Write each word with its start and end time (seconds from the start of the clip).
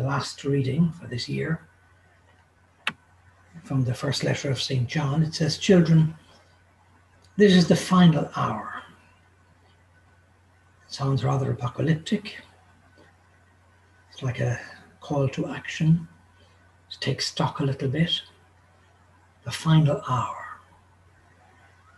the 0.00 0.06
last 0.06 0.44
reading 0.44 0.90
for 0.92 1.06
this 1.06 1.28
year, 1.28 1.60
from 3.64 3.84
the 3.84 3.92
first 3.92 4.24
letter 4.24 4.50
of 4.50 4.62
St. 4.62 4.88
John, 4.88 5.22
it 5.22 5.34
says, 5.34 5.58
Children, 5.58 6.14
this 7.36 7.52
is 7.52 7.68
the 7.68 7.76
final 7.76 8.30
hour. 8.34 8.82
It 10.86 10.92
sounds 10.94 11.22
rather 11.22 11.50
apocalyptic. 11.50 12.36
It's 14.10 14.22
like 14.22 14.40
a 14.40 14.58
call 15.00 15.28
to 15.28 15.48
action, 15.48 16.08
to 16.90 17.00
take 17.00 17.20
stock 17.20 17.60
a 17.60 17.64
little 17.64 17.88
bit. 17.88 18.22
The 19.44 19.50
final 19.50 20.00
hour. 20.08 20.46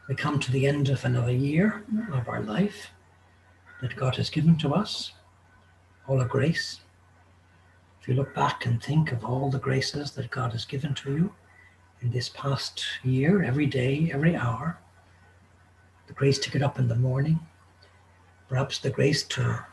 We 0.08 0.16
come 0.16 0.40
to 0.40 0.50
the 0.50 0.66
end 0.66 0.88
of 0.88 1.04
another 1.04 1.32
year 1.32 1.84
of 2.12 2.28
our 2.28 2.42
life 2.42 2.90
that 3.80 3.94
God 3.94 4.16
has 4.16 4.28
given 4.28 4.58
to 4.58 4.74
us, 4.74 5.12
all 6.08 6.20
a 6.20 6.26
grace. 6.26 6.81
If 8.02 8.08
you 8.08 8.14
look 8.14 8.34
back 8.34 8.66
and 8.66 8.82
think 8.82 9.12
of 9.12 9.24
all 9.24 9.48
the 9.48 9.60
graces 9.60 10.10
that 10.12 10.32
God 10.32 10.50
has 10.50 10.64
given 10.64 10.92
to 10.94 11.12
you 11.12 11.34
in 12.00 12.10
this 12.10 12.28
past 12.30 12.84
year, 13.04 13.44
every 13.44 13.66
day, 13.66 14.10
every 14.12 14.34
hour, 14.34 14.76
the 16.08 16.12
grace 16.12 16.40
to 16.40 16.50
get 16.50 16.64
up 16.64 16.80
in 16.80 16.88
the 16.88 16.96
morning, 16.96 17.38
perhaps 18.48 18.80
the 18.80 18.90
grace 18.90 19.22
to 19.22 19.64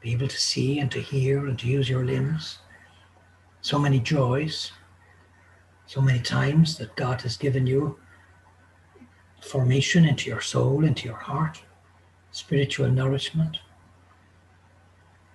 be 0.00 0.10
able 0.10 0.26
to 0.26 0.36
see 0.36 0.80
and 0.80 0.90
to 0.90 1.00
hear 1.00 1.46
and 1.46 1.56
to 1.60 1.68
use 1.68 1.88
your 1.88 2.04
limbs, 2.04 2.58
so 3.60 3.78
many 3.78 4.00
joys, 4.00 4.72
so 5.86 6.00
many 6.00 6.18
times 6.18 6.78
that 6.78 6.96
God 6.96 7.20
has 7.20 7.36
given 7.36 7.68
you 7.68 8.00
formation 9.40 10.04
into 10.04 10.28
your 10.28 10.40
soul, 10.40 10.84
into 10.84 11.06
your 11.06 11.18
heart, 11.18 11.62
spiritual 12.32 12.90
nourishment. 12.90 13.58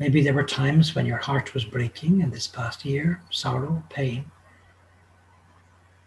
Maybe 0.01 0.23
there 0.23 0.33
were 0.33 0.43
times 0.43 0.95
when 0.95 1.05
your 1.05 1.19
heart 1.19 1.53
was 1.53 1.63
breaking 1.63 2.21
in 2.21 2.31
this 2.31 2.47
past 2.47 2.83
year, 2.83 3.21
sorrow, 3.29 3.83
pain. 3.89 4.25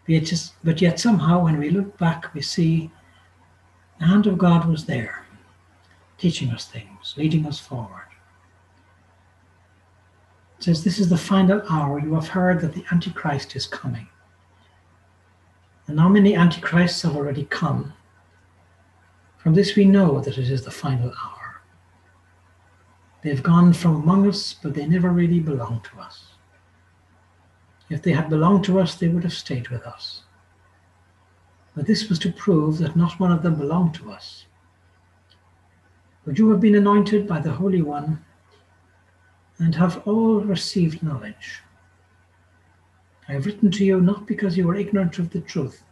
But 0.05 0.12
yet, 0.14 0.25
just, 0.25 0.55
but 0.64 0.83
yet 0.83 0.98
somehow 0.98 1.45
when 1.45 1.61
we 1.61 1.70
look 1.70 1.97
back, 1.97 2.34
we 2.34 2.42
see 2.42 2.91
the 4.00 4.06
hand 4.06 4.27
of 4.27 4.37
God 4.37 4.69
was 4.69 4.87
there, 4.87 5.25
teaching 6.19 6.50
us 6.50 6.67
things, 6.67 7.15
leading 7.17 7.47
us 7.47 7.61
forward. 7.61 8.09
It 10.59 10.65
says, 10.65 10.83
This 10.83 10.98
is 10.98 11.09
the 11.09 11.17
final 11.17 11.62
hour. 11.70 12.00
You 12.00 12.15
have 12.15 12.27
heard 12.27 12.62
that 12.62 12.75
the 12.75 12.84
Antichrist 12.91 13.55
is 13.55 13.69
coming. 13.69 14.09
And 15.87 16.00
how 16.00 16.09
many 16.09 16.34
antichrists 16.34 17.03
have 17.03 17.15
already 17.15 17.45
come? 17.45 17.92
From 19.37 19.55
this 19.55 19.77
we 19.77 19.84
know 19.84 20.19
that 20.19 20.37
it 20.37 20.50
is 20.50 20.65
the 20.65 20.72
final 20.72 21.11
hour. 21.11 21.44
They've 23.25 23.42
gone 23.42 23.72
from 23.72 23.97
among 23.97 24.28
us, 24.28 24.53
but 24.53 24.75
they 24.75 24.86
never 24.86 25.08
really 25.08 25.41
belonged 25.41 25.84
to 25.84 25.98
us. 25.98 26.27
If 27.89 28.03
they 28.03 28.12
had 28.12 28.28
belonged 28.28 28.64
to 28.64 28.78
us, 28.78 28.97
they 28.97 29.08
would 29.08 29.25
have 29.25 29.33
stayed 29.33 29.69
with 29.69 29.86
us. 29.86 30.25
But 31.75 31.86
this 31.86 32.10
was 32.10 32.19
to 32.19 32.32
prove 32.32 32.76
that 32.78 32.97
not 32.97 33.19
one 33.19 33.32
of 33.32 33.43
them 33.43 33.54
belonged 33.54 33.94
to 33.94 34.12
us. 34.12 34.44
But 36.26 36.38
you 36.38 36.50
have 36.50 36.60
been 36.60 36.75
anointed 36.75 37.26
by 37.26 37.41
the 37.41 37.53
Holy 37.53 37.81
One 37.81 38.22
and 39.59 39.75
have 39.75 40.06
all 40.06 40.41
received 40.41 41.03
knowledge. 41.03 41.62
I 43.27 43.32
have 43.32 43.47
written 43.47 43.71
to 43.71 43.84
you 43.87 44.03
not 44.03 44.27
because 44.27 44.59
you 44.59 44.69
are 44.71 44.75
ignorant 44.75 45.19
of 45.19 45.31
the 45.31 45.41
truth, 45.41 45.82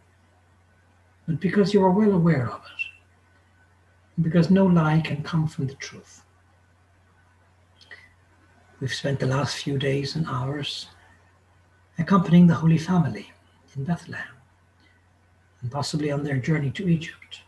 but 1.27 1.39
because 1.39 1.73
you 1.73 1.83
are 1.83 1.89
well 1.89 2.11
aware 2.11 2.47
of 2.47 2.61
it, 2.61 2.83
and 4.15 4.23
because 4.23 4.51
no 4.51 4.67
lie 4.67 5.01
can 5.01 5.23
come 5.23 5.47
from 5.47 5.65
the 5.65 5.73
truth. 5.75 6.22
We've 8.83 8.93
spent 8.93 9.21
the 9.21 9.27
last 9.27 9.63
few 9.63 9.77
days 9.77 10.17
and 10.17 10.27
hours 10.27 10.87
accompanying 11.97 12.47
the 12.47 12.55
Holy 12.55 12.77
Family 12.77 13.31
in 13.77 13.85
Bethlehem, 13.85 14.35
and 15.61 15.71
possibly 15.71 16.11
on 16.11 16.21
their 16.21 16.35
journey 16.35 16.69
to 16.71 16.89
Egypt. 16.89 17.43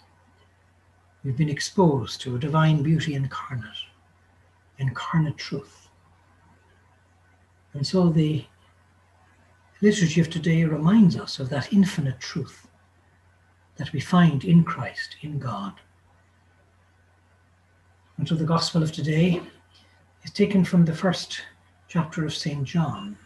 We've 1.26 1.36
been 1.36 1.50
exposed 1.50 2.22
to 2.22 2.38
a 2.38 2.40
divine 2.40 2.84
beauty 2.84 3.16
incarnate, 3.16 3.84
incarnate 4.78 5.36
truth. 5.36 5.90
And 7.74 7.86
so 7.86 8.08
the 8.08 8.46
liturgy 9.82 10.22
of 10.22 10.30
today 10.30 10.64
reminds 10.64 11.18
us 11.18 11.40
of 11.40 11.50
that 11.50 11.74
infinite 11.74 12.22
truth 12.22 12.66
that 13.76 13.92
we 13.92 14.00
find 14.00 14.46
in 14.46 14.64
Christ, 14.64 15.18
in 15.22 15.38
God. 15.38 15.74
And 18.18 18.26
so 18.26 18.36
the 18.36 18.46
Gospel 18.46 18.82
of 18.82 18.94
today 18.94 19.42
is 20.26 20.32
taken 20.32 20.66
from 20.66 20.84
the 20.84 20.94
first 20.94 21.42
chapter 21.88 22.26
of 22.26 22.34
St. 22.36 22.66
John, 22.66 23.18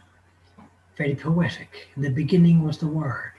very 0.96 1.16
poetic. 1.16 1.88
In 1.96 2.02
the 2.02 2.10
beginning 2.10 2.62
was 2.62 2.78
the 2.78 2.86
Word, 2.86 3.32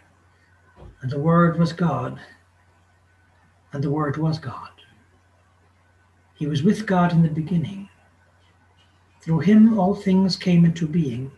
and 1.02 1.10
the 1.10 1.20
Word 1.20 1.58
was 1.58 1.72
God, 1.72 2.20
and 3.72 3.82
the 3.82 3.90
Word 3.90 4.18
was 4.18 4.38
God. 4.38 4.72
He 6.36 6.48
was 6.48 6.64
with 6.64 6.86
God 6.86 7.14
in 7.14 7.22
the 7.22 7.30
beginning. 7.30 7.88
Through 9.22 9.40
him 9.40 9.80
all 9.80 9.96
things 9.96 10.36
came 10.36 10.66
into 10.66 10.88
being 10.88 11.32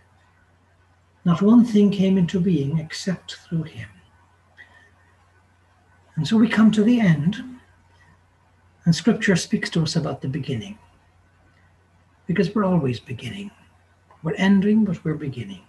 not 1.25 1.41
one 1.41 1.63
thing 1.63 1.89
came 1.89 2.17
into 2.17 2.39
being 2.39 2.79
except 2.79 3.35
through 3.35 3.63
him. 3.63 3.88
And 6.16 6.28
so 6.28 6.38
we 6.38 6.50
come 6.50 6.69
to 6.72 6.83
the 6.83 7.00
end, 7.00 7.38
and 8.85 8.94
scripture 8.94 9.35
speaks 9.35 9.69
to 9.72 9.83
us 9.83 9.95
about 9.95 10.22
the 10.22 10.28
beginning. 10.28 10.78
Because 12.25 12.53
we're 12.53 12.66
always 12.66 13.00
beginning. 13.00 13.51
We're 14.23 14.35
ending, 14.35 14.85
but 14.85 15.03
we're 15.03 15.16
beginning. 15.16 15.63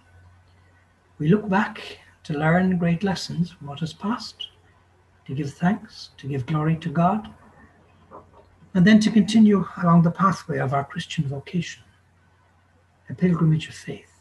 We 1.17 1.27
look 1.27 1.47
back 1.49 1.99
to 2.23 2.37
learn 2.37 2.77
great 2.77 3.03
lessons 3.03 3.51
from 3.51 3.67
what 3.67 3.79
has 3.81 3.93
passed, 3.93 4.47
to 5.27 5.35
give 5.35 5.53
thanks, 5.53 6.09
to 6.17 6.27
give 6.27 6.45
glory 6.45 6.75
to 6.77 6.89
God, 6.89 7.29
and 8.73 8.85
then 8.85 8.99
to 9.01 9.11
continue 9.11 9.65
along 9.81 10.01
the 10.01 10.11
pathway 10.11 10.59
of 10.59 10.73
our 10.73 10.83
Christian 10.83 11.27
vocation, 11.27 11.83
a 13.09 13.13
pilgrimage 13.13 13.69
of 13.69 13.75
faith. 13.75 14.11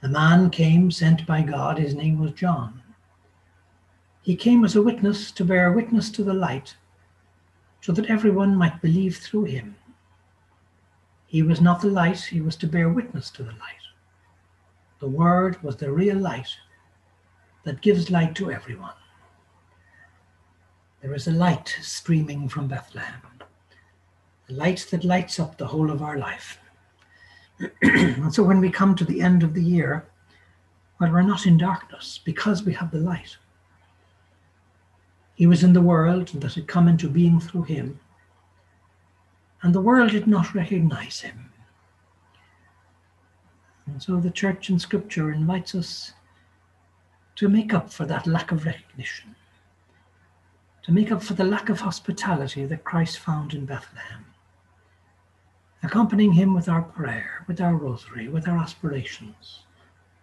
The 0.00 0.08
man 0.08 0.50
came 0.50 0.90
sent 0.90 1.26
by 1.26 1.42
God, 1.42 1.78
his 1.78 1.94
name 1.94 2.18
was 2.18 2.32
John. 2.32 2.82
He 4.22 4.36
came 4.36 4.64
as 4.64 4.76
a 4.76 4.82
witness 4.82 5.30
to 5.32 5.44
bear 5.44 5.72
witness 5.72 6.10
to 6.10 6.24
the 6.24 6.34
light, 6.34 6.76
so 7.80 7.92
that 7.92 8.10
everyone 8.10 8.56
might 8.56 8.82
believe 8.82 9.16
through 9.16 9.44
him. 9.44 9.76
He 11.30 11.44
was 11.44 11.60
not 11.60 11.80
the 11.80 11.86
light, 11.86 12.18
he 12.18 12.40
was 12.40 12.56
to 12.56 12.66
bear 12.66 12.88
witness 12.88 13.30
to 13.30 13.44
the 13.44 13.52
light. 13.52 13.86
The 14.98 15.06
Word 15.06 15.62
was 15.62 15.76
the 15.76 15.92
real 15.92 16.16
light 16.16 16.48
that 17.62 17.82
gives 17.82 18.10
light 18.10 18.34
to 18.34 18.50
everyone. 18.50 18.98
There 21.00 21.14
is 21.14 21.28
a 21.28 21.30
light 21.30 21.76
streaming 21.80 22.48
from 22.48 22.66
Bethlehem, 22.66 23.22
a 24.48 24.52
light 24.52 24.88
that 24.90 25.04
lights 25.04 25.38
up 25.38 25.56
the 25.56 25.68
whole 25.68 25.92
of 25.92 26.02
our 26.02 26.18
life. 26.18 26.58
and 27.82 28.34
so 28.34 28.42
when 28.42 28.58
we 28.58 28.68
come 28.68 28.96
to 28.96 29.04
the 29.04 29.22
end 29.22 29.44
of 29.44 29.54
the 29.54 29.62
year, 29.62 30.08
well, 30.98 31.12
we're 31.12 31.22
not 31.22 31.46
in 31.46 31.58
darkness 31.58 32.18
because 32.24 32.64
we 32.64 32.72
have 32.72 32.90
the 32.90 32.98
light. 32.98 33.36
He 35.36 35.46
was 35.46 35.62
in 35.62 35.74
the 35.74 35.80
world 35.80 36.26
that 36.40 36.54
had 36.54 36.66
come 36.66 36.88
into 36.88 37.08
being 37.08 37.38
through 37.38 37.62
him, 37.62 38.00
and 39.62 39.74
the 39.74 39.80
world 39.80 40.10
did 40.10 40.26
not 40.26 40.54
recognize 40.54 41.20
him. 41.20 41.50
And 43.86 44.02
so 44.02 44.16
the 44.18 44.30
church 44.30 44.70
in 44.70 44.78
scripture 44.78 45.32
invites 45.32 45.74
us 45.74 46.12
to 47.36 47.48
make 47.48 47.74
up 47.74 47.92
for 47.92 48.06
that 48.06 48.26
lack 48.26 48.52
of 48.52 48.64
recognition, 48.64 49.34
to 50.82 50.92
make 50.92 51.10
up 51.10 51.22
for 51.22 51.34
the 51.34 51.44
lack 51.44 51.68
of 51.68 51.80
hospitality 51.80 52.64
that 52.66 52.84
Christ 52.84 53.18
found 53.18 53.54
in 53.54 53.66
Bethlehem 53.66 54.26
accompanying 55.82 56.32
Him 56.32 56.54
with 56.54 56.68
our 56.68 56.82
prayer, 56.82 57.44
with 57.46 57.60
our 57.60 57.74
rosary, 57.74 58.28
with 58.28 58.46
our 58.46 58.58
aspirations, 58.58 59.60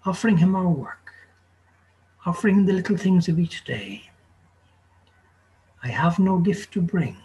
offering 0.06 0.38
Him 0.38 0.56
our 0.56 0.70
work, 0.70 1.14
offering 2.26 2.66
the 2.66 2.74
little 2.74 2.98
things 2.98 3.28
of 3.28 3.40
each 3.40 3.64
day. 3.64 4.10
I 5.84 5.90
have 5.90 6.20
no 6.20 6.40
gift 6.40 6.74
to 6.74 6.82
bring 6.82 7.18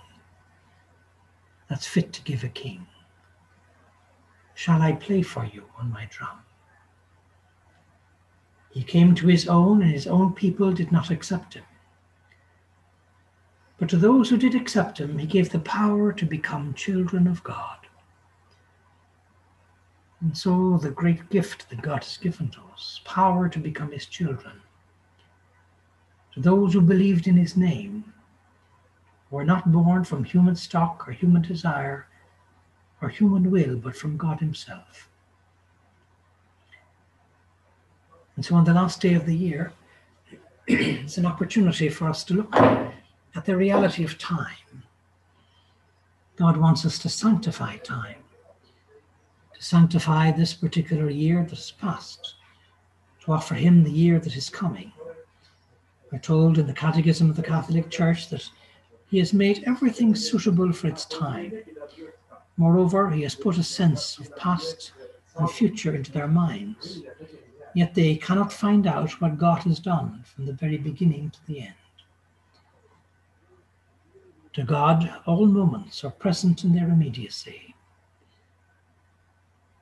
that's 1.72 1.86
fit 1.86 2.12
to 2.12 2.22
give 2.22 2.44
a 2.44 2.48
king. 2.48 2.86
shall 4.54 4.82
I 4.82 4.92
play 4.92 5.22
for 5.22 5.46
you 5.46 5.64
on 5.78 5.90
my 5.90 6.06
drum. 6.10 6.42
He 8.70 8.82
came 8.82 9.14
to 9.14 9.26
his 9.26 9.48
own, 9.48 9.80
and 9.80 9.90
his 9.90 10.06
own 10.06 10.34
people 10.34 10.70
did 10.72 10.92
not 10.92 11.10
accept 11.10 11.54
him. 11.54 11.64
But 13.78 13.88
to 13.88 13.96
those 13.96 14.28
who 14.28 14.36
did 14.36 14.54
accept 14.54 15.00
him, 15.00 15.16
he 15.16 15.26
gave 15.26 15.48
the 15.48 15.60
power 15.60 16.12
to 16.12 16.26
become 16.26 16.74
children 16.74 17.26
of 17.26 17.42
God. 17.42 17.78
And 20.20 20.36
so, 20.36 20.76
the 20.76 20.90
great 20.90 21.30
gift 21.30 21.70
that 21.70 21.80
God 21.80 22.04
has 22.04 22.18
given 22.18 22.50
to 22.50 22.60
us 22.74 23.00
power 23.06 23.48
to 23.48 23.58
become 23.58 23.92
his 23.92 24.04
children. 24.04 24.60
To 26.34 26.40
those 26.40 26.74
who 26.74 26.82
believed 26.82 27.26
in 27.26 27.38
his 27.38 27.56
name, 27.56 28.11
were 29.32 29.44
not 29.44 29.72
born 29.72 30.04
from 30.04 30.22
human 30.22 30.54
stock 30.54 31.08
or 31.08 31.12
human 31.12 31.40
desire 31.40 32.06
or 33.00 33.08
human 33.08 33.50
will, 33.50 33.76
but 33.76 33.96
from 33.96 34.18
God 34.18 34.38
himself. 34.38 35.08
And 38.36 38.44
so, 38.44 38.54
on 38.54 38.64
the 38.64 38.74
last 38.74 39.00
day 39.00 39.14
of 39.14 39.24
the 39.24 39.34
year, 39.34 39.72
it's 40.66 41.16
an 41.16 41.26
opportunity 41.26 41.88
for 41.88 42.08
us 42.08 42.22
to 42.24 42.34
look 42.34 42.54
at 42.54 43.44
the 43.46 43.56
reality 43.56 44.04
of 44.04 44.18
time. 44.18 44.84
God 46.36 46.58
wants 46.58 46.84
us 46.84 46.98
to 46.98 47.08
sanctify 47.08 47.76
time, 47.78 48.22
to 49.54 49.62
sanctify 49.62 50.30
this 50.30 50.52
particular 50.52 51.08
year 51.08 51.42
that 51.42 51.50
has 51.50 51.70
passed, 51.70 52.34
to 53.24 53.32
offer 53.32 53.54
Him 53.54 53.82
the 53.82 53.90
year 53.90 54.18
that 54.18 54.36
is 54.36 54.50
coming. 54.50 54.92
We're 56.10 56.18
told 56.18 56.58
in 56.58 56.66
the 56.66 56.74
Catechism 56.74 57.30
of 57.30 57.36
the 57.36 57.42
Catholic 57.42 57.88
Church 57.90 58.28
that 58.28 58.50
He 59.12 59.18
has 59.18 59.34
made 59.34 59.62
everything 59.66 60.14
suitable 60.14 60.72
for 60.72 60.86
its 60.86 61.04
time. 61.04 61.52
Moreover, 62.56 63.10
He 63.10 63.20
has 63.24 63.34
put 63.34 63.58
a 63.58 63.62
sense 63.62 64.18
of 64.18 64.34
past 64.36 64.92
and 65.36 65.50
future 65.50 65.94
into 65.94 66.10
their 66.10 66.28
minds, 66.28 67.02
yet 67.74 67.94
they 67.94 68.16
cannot 68.16 68.54
find 68.54 68.86
out 68.86 69.20
what 69.20 69.36
God 69.36 69.64
has 69.64 69.80
done 69.80 70.22
from 70.24 70.46
the 70.46 70.54
very 70.54 70.78
beginning 70.78 71.28
to 71.28 71.46
the 71.46 71.60
end. 71.60 71.74
To 74.54 74.62
God, 74.62 75.12
all 75.26 75.44
moments 75.44 76.04
are 76.04 76.10
present 76.10 76.64
in 76.64 76.74
their 76.74 76.88
immediacy. 76.88 77.74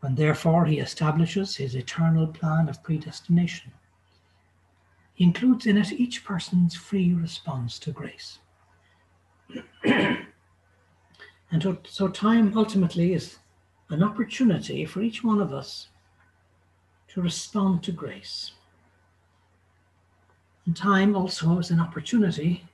And 0.02 0.16
therefore, 0.16 0.66
he 0.66 0.80
establishes 0.80 1.54
his 1.54 1.76
eternal 1.76 2.26
plan 2.26 2.68
of 2.68 2.82
predestination. 2.82 3.70
He 5.14 5.22
includes 5.22 5.66
in 5.66 5.76
it 5.76 5.92
each 5.92 6.24
person's 6.24 6.74
free 6.74 7.14
response 7.14 7.78
to 7.78 7.92
grace. 7.92 8.40
and 9.84 11.78
so, 11.86 12.08
time 12.08 12.56
ultimately 12.56 13.14
is 13.14 13.38
an 13.90 14.02
opportunity 14.02 14.84
for 14.84 15.00
each 15.00 15.24
one 15.24 15.40
of 15.40 15.52
us 15.52 15.88
to 17.08 17.20
respond 17.20 17.82
to 17.82 17.92
grace. 17.92 18.52
And 20.66 20.76
time 20.76 21.16
also 21.16 21.58
is 21.58 21.70
an 21.70 21.80
opportunity 21.80 22.64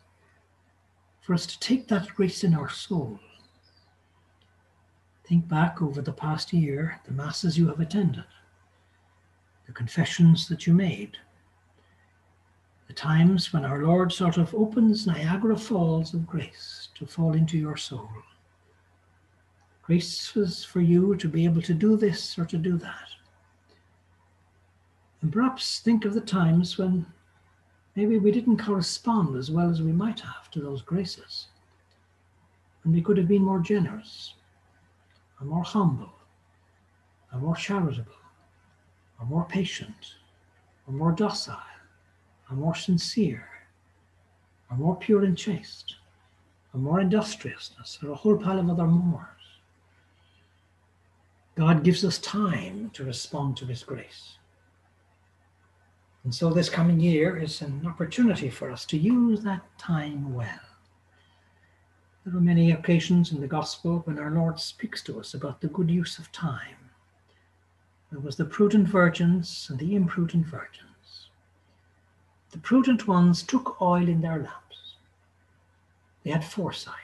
for 1.22 1.34
us 1.34 1.46
to 1.46 1.58
take 1.58 1.88
that 1.88 2.14
grace 2.14 2.44
in 2.44 2.54
our 2.54 2.68
soul. 2.68 3.18
Think 5.26 5.48
back 5.48 5.82
over 5.82 6.02
the 6.02 6.12
past 6.12 6.52
year, 6.52 7.00
the 7.04 7.12
masses 7.12 7.58
you 7.58 7.66
have 7.68 7.80
attended, 7.80 8.24
the 9.66 9.72
confessions 9.72 10.46
that 10.48 10.66
you 10.66 10.74
made, 10.74 11.16
the 12.86 12.92
times 12.92 13.52
when 13.52 13.64
our 13.64 13.82
Lord 13.82 14.12
sort 14.12 14.36
of 14.36 14.54
opens 14.54 15.06
Niagara 15.06 15.56
Falls 15.56 16.14
of 16.14 16.26
grace 16.26 16.88
to 16.94 17.06
fall 17.06 17.32
into 17.32 17.58
your 17.58 17.76
soul. 17.76 18.08
Grace 19.82 20.34
was 20.34 20.64
for 20.64 20.80
you 20.80 21.16
to 21.16 21.28
be 21.28 21.44
able 21.44 21.62
to 21.62 21.74
do 21.74 21.96
this 21.96 22.38
or 22.38 22.44
to 22.44 22.56
do 22.56 22.76
that. 22.78 23.08
And 25.22 25.32
perhaps 25.32 25.80
think 25.80 26.04
of 26.04 26.14
the 26.14 26.20
times 26.20 26.78
when 26.78 27.06
maybe 27.94 28.18
we 28.18 28.30
didn't 28.30 28.58
correspond 28.58 29.36
as 29.36 29.50
well 29.50 29.70
as 29.70 29.82
we 29.82 29.92
might 29.92 30.20
have 30.20 30.50
to 30.52 30.60
those 30.60 30.82
graces. 30.82 31.48
And 32.84 32.94
we 32.94 33.02
could 33.02 33.16
have 33.16 33.28
been 33.28 33.42
more 33.42 33.58
generous, 33.58 34.34
or 35.40 35.46
more 35.46 35.64
humble, 35.64 36.12
or 37.32 37.40
more 37.40 37.56
charitable, 37.56 38.12
or 39.18 39.26
more 39.26 39.44
patient, 39.44 40.14
or 40.86 40.94
more 40.94 41.12
docile, 41.12 41.58
or 42.50 42.56
more 42.56 42.74
sincere, 42.74 43.48
or 44.70 44.76
more 44.76 44.96
pure 44.96 45.24
and 45.24 45.36
chaste, 45.36 45.96
or 46.72 46.80
more 46.80 47.00
industriousness, 47.00 47.98
or 48.02 48.10
a 48.10 48.14
whole 48.14 48.36
pile 48.36 48.58
of 48.58 48.70
other 48.70 48.86
mores. 48.86 49.26
God 51.56 51.82
gives 51.82 52.04
us 52.04 52.18
time 52.18 52.90
to 52.90 53.04
respond 53.04 53.56
to 53.56 53.66
His 53.66 53.82
grace. 53.82 54.38
And 56.24 56.34
so 56.34 56.50
this 56.50 56.68
coming 56.68 57.00
year 57.00 57.36
is 57.36 57.62
an 57.62 57.86
opportunity 57.86 58.50
for 58.50 58.70
us 58.70 58.84
to 58.86 58.98
use 58.98 59.42
that 59.42 59.62
time 59.78 60.34
well. 60.34 60.48
There 62.24 62.36
are 62.36 62.40
many 62.40 62.72
occasions 62.72 63.30
in 63.30 63.40
the 63.40 63.46
Gospel 63.46 64.00
when 64.04 64.18
our 64.18 64.32
Lord 64.32 64.58
speaks 64.58 65.00
to 65.04 65.20
us 65.20 65.34
about 65.34 65.60
the 65.60 65.68
good 65.68 65.88
use 65.88 66.18
of 66.18 66.32
time. 66.32 66.90
There 68.10 68.20
was 68.20 68.34
the 68.34 68.44
prudent 68.44 68.88
virgins 68.88 69.68
and 69.70 69.78
the 69.78 69.94
imprudent 69.94 70.46
virgins. 70.46 70.95
The 72.52 72.58
prudent 72.58 73.06
ones 73.06 73.42
took 73.42 73.80
oil 73.80 74.08
in 74.08 74.20
their 74.20 74.38
lamps. 74.38 74.94
They 76.22 76.30
had 76.30 76.44
foresight. 76.44 76.94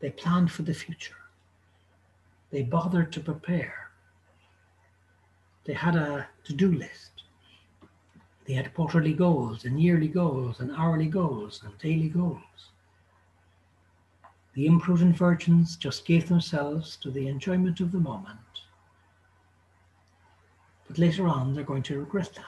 They 0.00 0.10
planned 0.10 0.50
for 0.50 0.62
the 0.62 0.74
future. 0.74 1.16
They 2.50 2.62
bothered 2.62 3.12
to 3.12 3.20
prepare. 3.20 3.90
They 5.64 5.74
had 5.74 5.96
a 5.96 6.28
to 6.44 6.52
do 6.52 6.72
list. 6.72 7.22
They 8.44 8.54
had 8.54 8.74
quarterly 8.74 9.12
goals 9.12 9.64
and 9.64 9.80
yearly 9.80 10.08
goals 10.08 10.60
and 10.60 10.72
hourly 10.72 11.06
goals 11.06 11.62
and 11.64 11.78
daily 11.78 12.08
goals. 12.08 12.70
The 14.54 14.66
imprudent 14.66 15.16
virgins 15.16 15.76
just 15.76 16.04
gave 16.04 16.28
themselves 16.28 16.96
to 16.96 17.10
the 17.10 17.28
enjoyment 17.28 17.80
of 17.80 17.92
the 17.92 18.00
moment. 18.00 18.38
But 20.88 20.98
later 20.98 21.26
on, 21.26 21.54
they're 21.54 21.64
going 21.64 21.84
to 21.84 22.00
regret 22.00 22.34
that. 22.34 22.44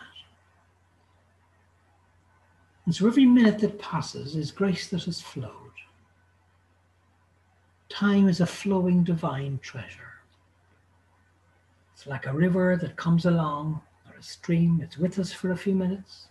And 2.86 2.94
so 2.94 3.06
every 3.06 3.24
minute 3.24 3.58
that 3.60 3.78
passes 3.78 4.36
is 4.36 4.50
grace 4.50 4.88
that 4.88 5.04
has 5.04 5.20
flowed. 5.20 5.50
Time 7.88 8.28
is 8.28 8.40
a 8.40 8.46
flowing 8.46 9.04
divine 9.04 9.58
treasure. 9.62 10.14
It's 11.94 12.06
like 12.06 12.26
a 12.26 12.32
river 12.32 12.76
that 12.80 12.96
comes 12.96 13.24
along 13.24 13.80
or 14.08 14.18
a 14.18 14.22
stream, 14.22 14.80
it's 14.82 14.98
with 14.98 15.18
us 15.18 15.32
for 15.32 15.52
a 15.52 15.56
few 15.56 15.74
minutes, 15.74 16.26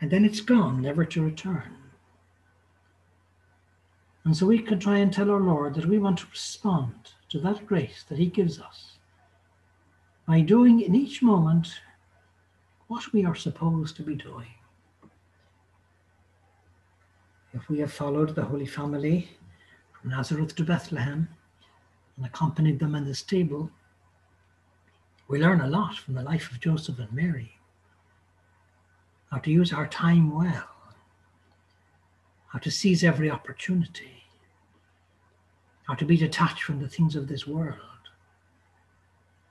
and 0.00 0.10
then 0.10 0.24
it's 0.24 0.40
gone, 0.40 0.82
never 0.82 1.04
to 1.04 1.24
return. 1.24 1.76
And 4.24 4.36
so 4.36 4.46
we 4.46 4.58
can 4.58 4.78
try 4.78 4.98
and 4.98 5.12
tell 5.12 5.30
our 5.30 5.40
Lord 5.40 5.74
that 5.74 5.86
we 5.86 5.98
want 5.98 6.18
to 6.18 6.26
respond 6.30 7.12
to 7.30 7.38
that 7.40 7.66
grace 7.66 8.04
that 8.08 8.18
He 8.18 8.26
gives 8.26 8.60
us 8.60 8.98
by 10.26 10.40
doing 10.40 10.80
in 10.80 10.94
each 10.94 11.22
moment 11.22 11.80
what 12.88 13.12
we 13.12 13.24
are 13.24 13.34
supposed 13.34 13.96
to 13.96 14.02
be 14.02 14.14
doing. 14.14 14.57
If 17.54 17.68
we 17.70 17.78
have 17.78 17.92
followed 17.92 18.34
the 18.34 18.44
Holy 18.44 18.66
Family 18.66 19.30
from 19.92 20.10
Nazareth 20.10 20.54
to 20.56 20.64
Bethlehem 20.64 21.28
and 22.16 22.26
accompanied 22.26 22.78
them 22.78 22.94
in 22.94 23.06
the 23.06 23.14
stable, 23.14 23.70
we 25.28 25.40
learn 25.40 25.62
a 25.62 25.66
lot 25.66 25.96
from 25.96 26.14
the 26.14 26.22
life 26.22 26.50
of 26.50 26.60
Joseph 26.60 26.98
and 26.98 27.12
Mary. 27.12 27.58
How 29.30 29.38
to 29.38 29.50
use 29.50 29.72
our 29.72 29.86
time 29.86 30.34
well, 30.34 30.68
how 32.48 32.58
to 32.58 32.70
seize 32.70 33.02
every 33.02 33.30
opportunity, 33.30 34.24
how 35.84 35.94
to 35.94 36.04
be 36.04 36.18
detached 36.18 36.62
from 36.62 36.80
the 36.80 36.88
things 36.88 37.16
of 37.16 37.28
this 37.28 37.46
world, 37.46 37.78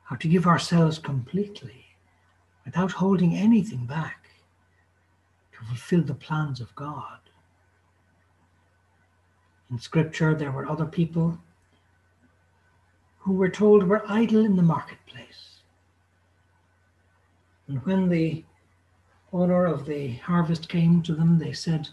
how 0.04 0.16
to 0.18 0.28
give 0.28 0.46
ourselves 0.46 1.00
completely 1.00 1.86
without 2.64 2.92
holding 2.92 3.36
anything 3.36 3.88
back 3.88 4.30
to 5.54 5.66
fulfill 5.66 6.04
the 6.04 6.14
plans 6.14 6.62
of 6.62 6.74
God. 6.76 7.27
In 9.70 9.80
Scripture, 9.80 10.34
there 10.34 10.52
were 10.52 10.70
other 10.70 10.86
people 10.86 11.38
who 13.20 13.34
were 13.34 13.50
told 13.50 13.84
were 13.84 14.10
idle 14.10 14.46
in 14.46 14.56
the 14.56 14.64
marketplace 14.64 15.08
and 17.68 17.86
when 17.86 18.08
the 18.08 18.46
owner 19.34 19.66
of 19.66 19.86
the 19.86 20.14
harvest 20.16 20.70
came 20.70 21.02
to 21.04 21.14
them, 21.14 21.38
they 21.38 21.52
said, 21.52 21.90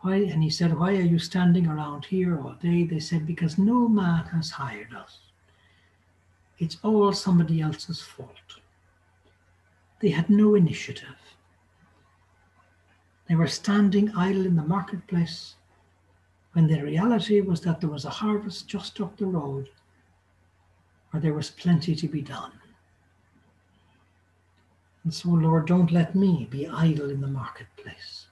Why? 0.00 0.16
And 0.16 0.42
he 0.42 0.50
said, 0.50 0.78
Why 0.78 0.92
are 0.96 1.02
you 1.02 1.18
standing 1.18 1.66
around 1.66 2.06
here 2.06 2.40
all 2.40 2.54
day? 2.54 2.84
They 2.84 3.00
said, 3.00 3.26
Because 3.26 3.58
no 3.58 3.86
man 3.86 4.24
has 4.26 4.50
hired 4.50 4.94
us. 4.94 5.18
It's 6.58 6.78
all 6.82 7.12
somebody 7.12 7.60
else's 7.60 8.00
fault. 8.00 8.30
They 10.00 10.10
had 10.10 10.30
no 10.30 10.54
initiative. 10.54 11.16
They 13.28 13.34
were 13.34 13.46
standing 13.46 14.10
idle 14.16 14.46
in 14.46 14.56
the 14.56 14.62
marketplace 14.62 15.54
when 16.54 16.66
the 16.68 16.82
reality 16.82 17.40
was 17.40 17.60
that 17.60 17.80
there 17.80 17.90
was 17.90 18.04
a 18.04 18.10
harvest 18.10 18.68
just 18.68 19.00
up 19.00 19.16
the 19.16 19.26
road 19.26 19.68
for 21.10 21.20
there 21.20 21.34
was 21.34 21.50
plenty 21.50 21.94
to 21.94 22.08
be 22.08 22.22
done. 22.22 22.52
And 25.02 25.12
so, 25.12 25.28
Lord, 25.28 25.66
don't 25.66 25.92
let 25.92 26.14
me 26.14 26.48
be 26.50 26.66
idle 26.66 27.10
in 27.10 27.20
the 27.20 27.26
marketplace. 27.26 28.28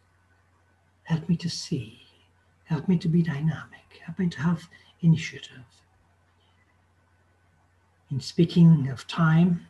Help 1.05 1.29
me 1.29 1.37
to 1.37 1.51
see. 1.51 2.01
Help 2.65 2.89
me 2.89 2.97
to 2.99 3.09
be 3.09 3.23
dynamic. 3.23 4.01
Help 4.05 4.19
me 4.19 4.29
to 4.29 4.41
have 4.41 4.69
initiative. 5.03 5.65
In 8.11 8.21
speaking 8.21 8.89
of 8.89 9.07
time, 9.07 9.67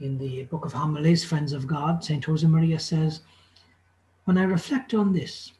in 0.00 0.16
the 0.18 0.44
Book 0.44 0.64
of 0.64 0.72
Homilies, 0.72 1.24
Friends 1.24 1.52
of 1.52 1.66
God, 1.66 2.02
St. 2.02 2.24
Josemaria 2.24 2.80
says, 2.80 3.20
When 4.24 4.38
I 4.38 4.44
reflect 4.44 4.94
on 4.94 5.12
this, 5.12 5.52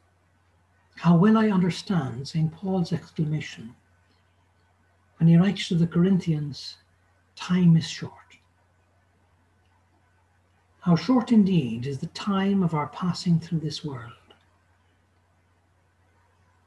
how 0.96 1.16
well 1.16 1.36
I 1.36 1.48
understand 1.48 2.28
St. 2.28 2.52
Paul's 2.52 2.92
exclamation 2.92 3.74
when 5.18 5.28
he 5.28 5.36
writes 5.36 5.68
to 5.68 5.74
the 5.74 5.86
Corinthians, 5.86 6.76
Time 7.36 7.76
is 7.76 7.88
short. 7.88 8.12
How 10.80 10.96
short 10.96 11.32
indeed 11.32 11.86
is 11.86 11.98
the 11.98 12.06
time 12.08 12.62
of 12.62 12.74
our 12.74 12.88
passing 12.88 13.40
through 13.40 13.60
this 13.60 13.84
world. 13.84 14.12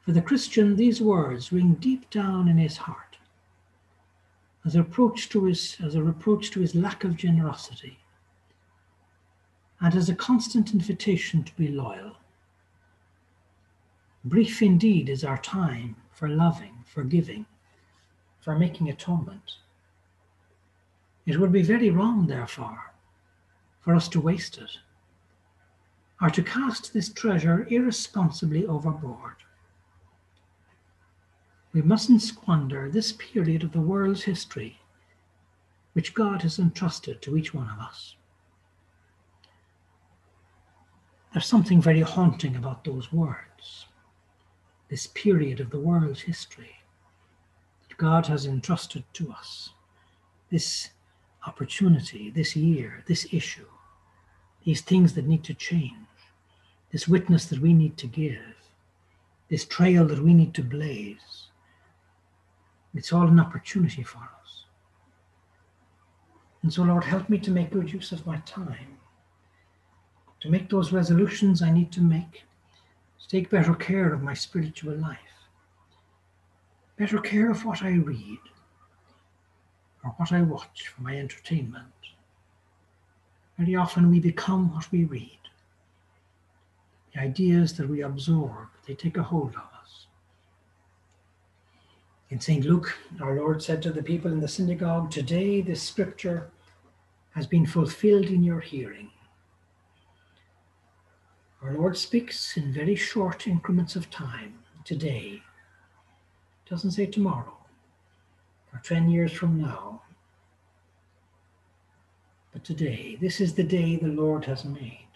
For 0.01 0.11
the 0.11 0.21
Christian, 0.21 0.75
these 0.75 1.01
words 1.01 1.51
ring 1.51 1.75
deep 1.75 2.09
down 2.09 2.47
in 2.47 2.57
his 2.57 2.77
heart 2.77 3.17
as 4.65 4.75
a 4.75 4.79
reproach 4.79 5.29
to 5.29 5.45
his, 5.45 5.77
as 5.83 5.95
a 5.95 6.03
reproach 6.03 6.51
to 6.51 6.59
his 6.59 6.75
lack 6.75 7.03
of 7.03 7.15
generosity 7.15 7.99
and 9.79 9.95
as 9.95 10.09
a 10.09 10.15
constant 10.15 10.73
invitation 10.73 11.43
to 11.43 11.55
be 11.55 11.67
loyal. 11.67 12.17
Brief 14.25 14.61
indeed 14.61 15.09
is 15.09 15.23
our 15.23 15.37
time 15.37 15.95
for 16.11 16.27
loving, 16.27 16.83
forgiving, 16.85 17.45
for 18.39 18.57
making 18.57 18.89
atonement. 18.89 19.57
It 21.25 21.39
would 21.39 21.51
be 21.51 21.61
very 21.61 21.89
wrong, 21.89 22.27
therefore, 22.27 22.93
for 23.81 23.95
us 23.95 24.07
to 24.09 24.21
waste 24.21 24.57
it, 24.57 24.77
or 26.21 26.29
to 26.29 26.43
cast 26.43 26.93
this 26.93 27.09
treasure 27.09 27.67
irresponsibly 27.69 28.65
overboard. 28.65 29.35
We 31.73 31.81
mustn't 31.81 32.21
squander 32.21 32.89
this 32.89 33.11
period 33.11 33.63
of 33.63 33.71
the 33.71 33.81
world's 33.81 34.23
history 34.23 34.79
which 35.97 36.13
God 36.13 36.43
has 36.43 36.59
entrusted 36.59 37.23
to 37.23 37.35
each 37.35 37.55
one 37.55 37.67
of 37.71 37.79
us. 37.79 38.15
There's 41.33 41.47
something 41.47 41.81
very 41.81 42.01
haunting 42.01 42.55
about 42.55 42.83
those 42.83 43.11
words, 43.11 43.86
this 44.89 45.07
period 45.07 45.59
of 45.59 45.69
the 45.69 45.79
world's 45.79 46.21
history 46.21 46.75
that 47.87 47.97
God 47.97 48.27
has 48.27 48.45
entrusted 48.45 49.03
to 49.13 49.31
us, 49.31 49.69
this 50.49 50.89
opportunity, 51.45 52.29
this 52.29 52.55
year, 52.55 53.03
this 53.07 53.27
issue 53.31 53.65
these 54.67 54.81
things 54.81 55.13
that 55.13 55.25
need 55.25 55.45
to 55.45 55.53
change, 55.53 55.93
this 56.91 57.07
witness 57.07 57.45
that 57.45 57.59
we 57.59 57.71
need 57.71 57.95
to 57.95 58.05
give, 58.05 58.53
this 59.49 59.63
trail 59.63 60.05
that 60.05 60.21
we 60.21 60.33
need 60.33 60.53
to 60.53 60.61
blaze. 60.61 61.47
It's 62.93 63.13
all 63.13 63.29
an 63.29 63.39
opportunity 63.39 64.03
for 64.03 64.17
us. 64.17 64.65
And 66.63 66.73
so, 66.73 66.83
Lord, 66.83 67.05
help 67.05 67.29
me 67.29 67.37
to 67.39 67.49
make 67.49 67.71
good 67.71 67.93
use 67.93 68.11
of 68.11 68.25
my 68.25 68.39
time, 68.39 68.97
to 70.41 70.49
make 70.49 70.69
those 70.69 70.91
resolutions 70.91 71.61
I 71.61 71.71
need 71.71 71.93
to 71.93 72.01
make, 72.01 72.43
to 73.27 73.37
take 73.37 73.49
better 73.49 73.73
care 73.73 74.13
of 74.13 74.23
my 74.23 74.33
spiritual 74.33 74.95
life, 74.95 75.17
better 76.97 77.19
care 77.19 77.51
of 77.51 77.65
what 77.65 77.83
I 77.83 77.91
read 77.91 78.39
or 80.03 80.11
what 80.17 80.31
I 80.31 80.41
watch 80.41 80.87
for 80.87 81.01
my 81.01 81.17
entertainment 81.17 81.93
very 83.57 83.75
often 83.75 84.11
we 84.11 84.19
become 84.19 84.73
what 84.73 84.91
we 84.91 85.03
read. 85.05 85.39
The 87.13 87.21
ideas 87.21 87.75
that 87.77 87.89
we 87.89 88.01
absorb, 88.01 88.67
they 88.85 88.93
take 88.93 89.17
a 89.17 89.23
hold 89.23 89.55
of 89.55 89.63
us. 89.81 90.05
In 92.29 92.39
St. 92.39 92.65
Luke, 92.65 92.95
our 93.21 93.35
Lord 93.35 93.63
said 93.63 93.81
to 93.81 93.91
the 93.91 94.03
people 94.03 94.31
in 94.31 94.41
the 94.41 94.47
synagogue, 94.47 95.09
Today 95.09 95.61
this 95.61 95.81
scripture 95.81 96.51
has 97.31 97.47
been 97.47 97.65
fulfilled 97.65 98.25
in 98.25 98.43
your 98.43 98.59
hearing. 98.59 99.09
Our 101.61 101.73
Lord 101.73 101.97
speaks 101.97 102.57
in 102.57 102.73
very 102.73 102.95
short 102.95 103.47
increments 103.47 103.95
of 103.95 104.09
time, 104.09 104.59
today. 104.85 105.41
doesn't 106.69 106.91
say 106.91 107.05
tomorrow 107.05 107.57
or 108.73 108.81
10 108.83 109.09
years 109.09 109.31
from 109.31 109.59
now 109.59 110.01
but 112.57 112.63
today, 112.63 113.19
this 113.21 113.39
is 113.39 113.53
the 113.53 113.63
day 113.63 113.97
the 113.97 114.07
Lord 114.07 114.43
has 114.45 114.65
made. 114.65 115.07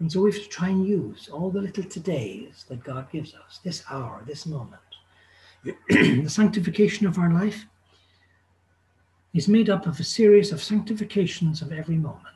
And 0.00 0.10
so 0.10 0.22
we 0.22 0.32
have 0.32 0.42
to 0.42 0.48
try 0.48 0.70
and 0.70 0.84
use 0.84 1.28
all 1.32 1.50
the 1.50 1.60
little 1.60 1.84
todays 1.84 2.66
that 2.66 2.82
God 2.82 3.08
gives 3.12 3.32
us, 3.32 3.60
this 3.62 3.84
hour, 3.88 4.24
this 4.26 4.44
moment. 4.44 4.82
the 5.88 6.28
sanctification 6.28 7.06
of 7.06 7.16
our 7.16 7.32
life 7.32 7.64
is 9.34 9.46
made 9.46 9.70
up 9.70 9.86
of 9.86 10.00
a 10.00 10.02
series 10.02 10.50
of 10.50 10.60
sanctifications 10.60 11.62
of 11.62 11.70
every 11.70 11.96
moment. 11.96 12.31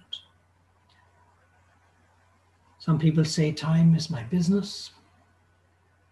Some 2.86 3.00
people 3.00 3.24
say 3.24 3.50
time 3.50 3.96
is 3.96 4.10
my 4.10 4.22
business, 4.22 4.92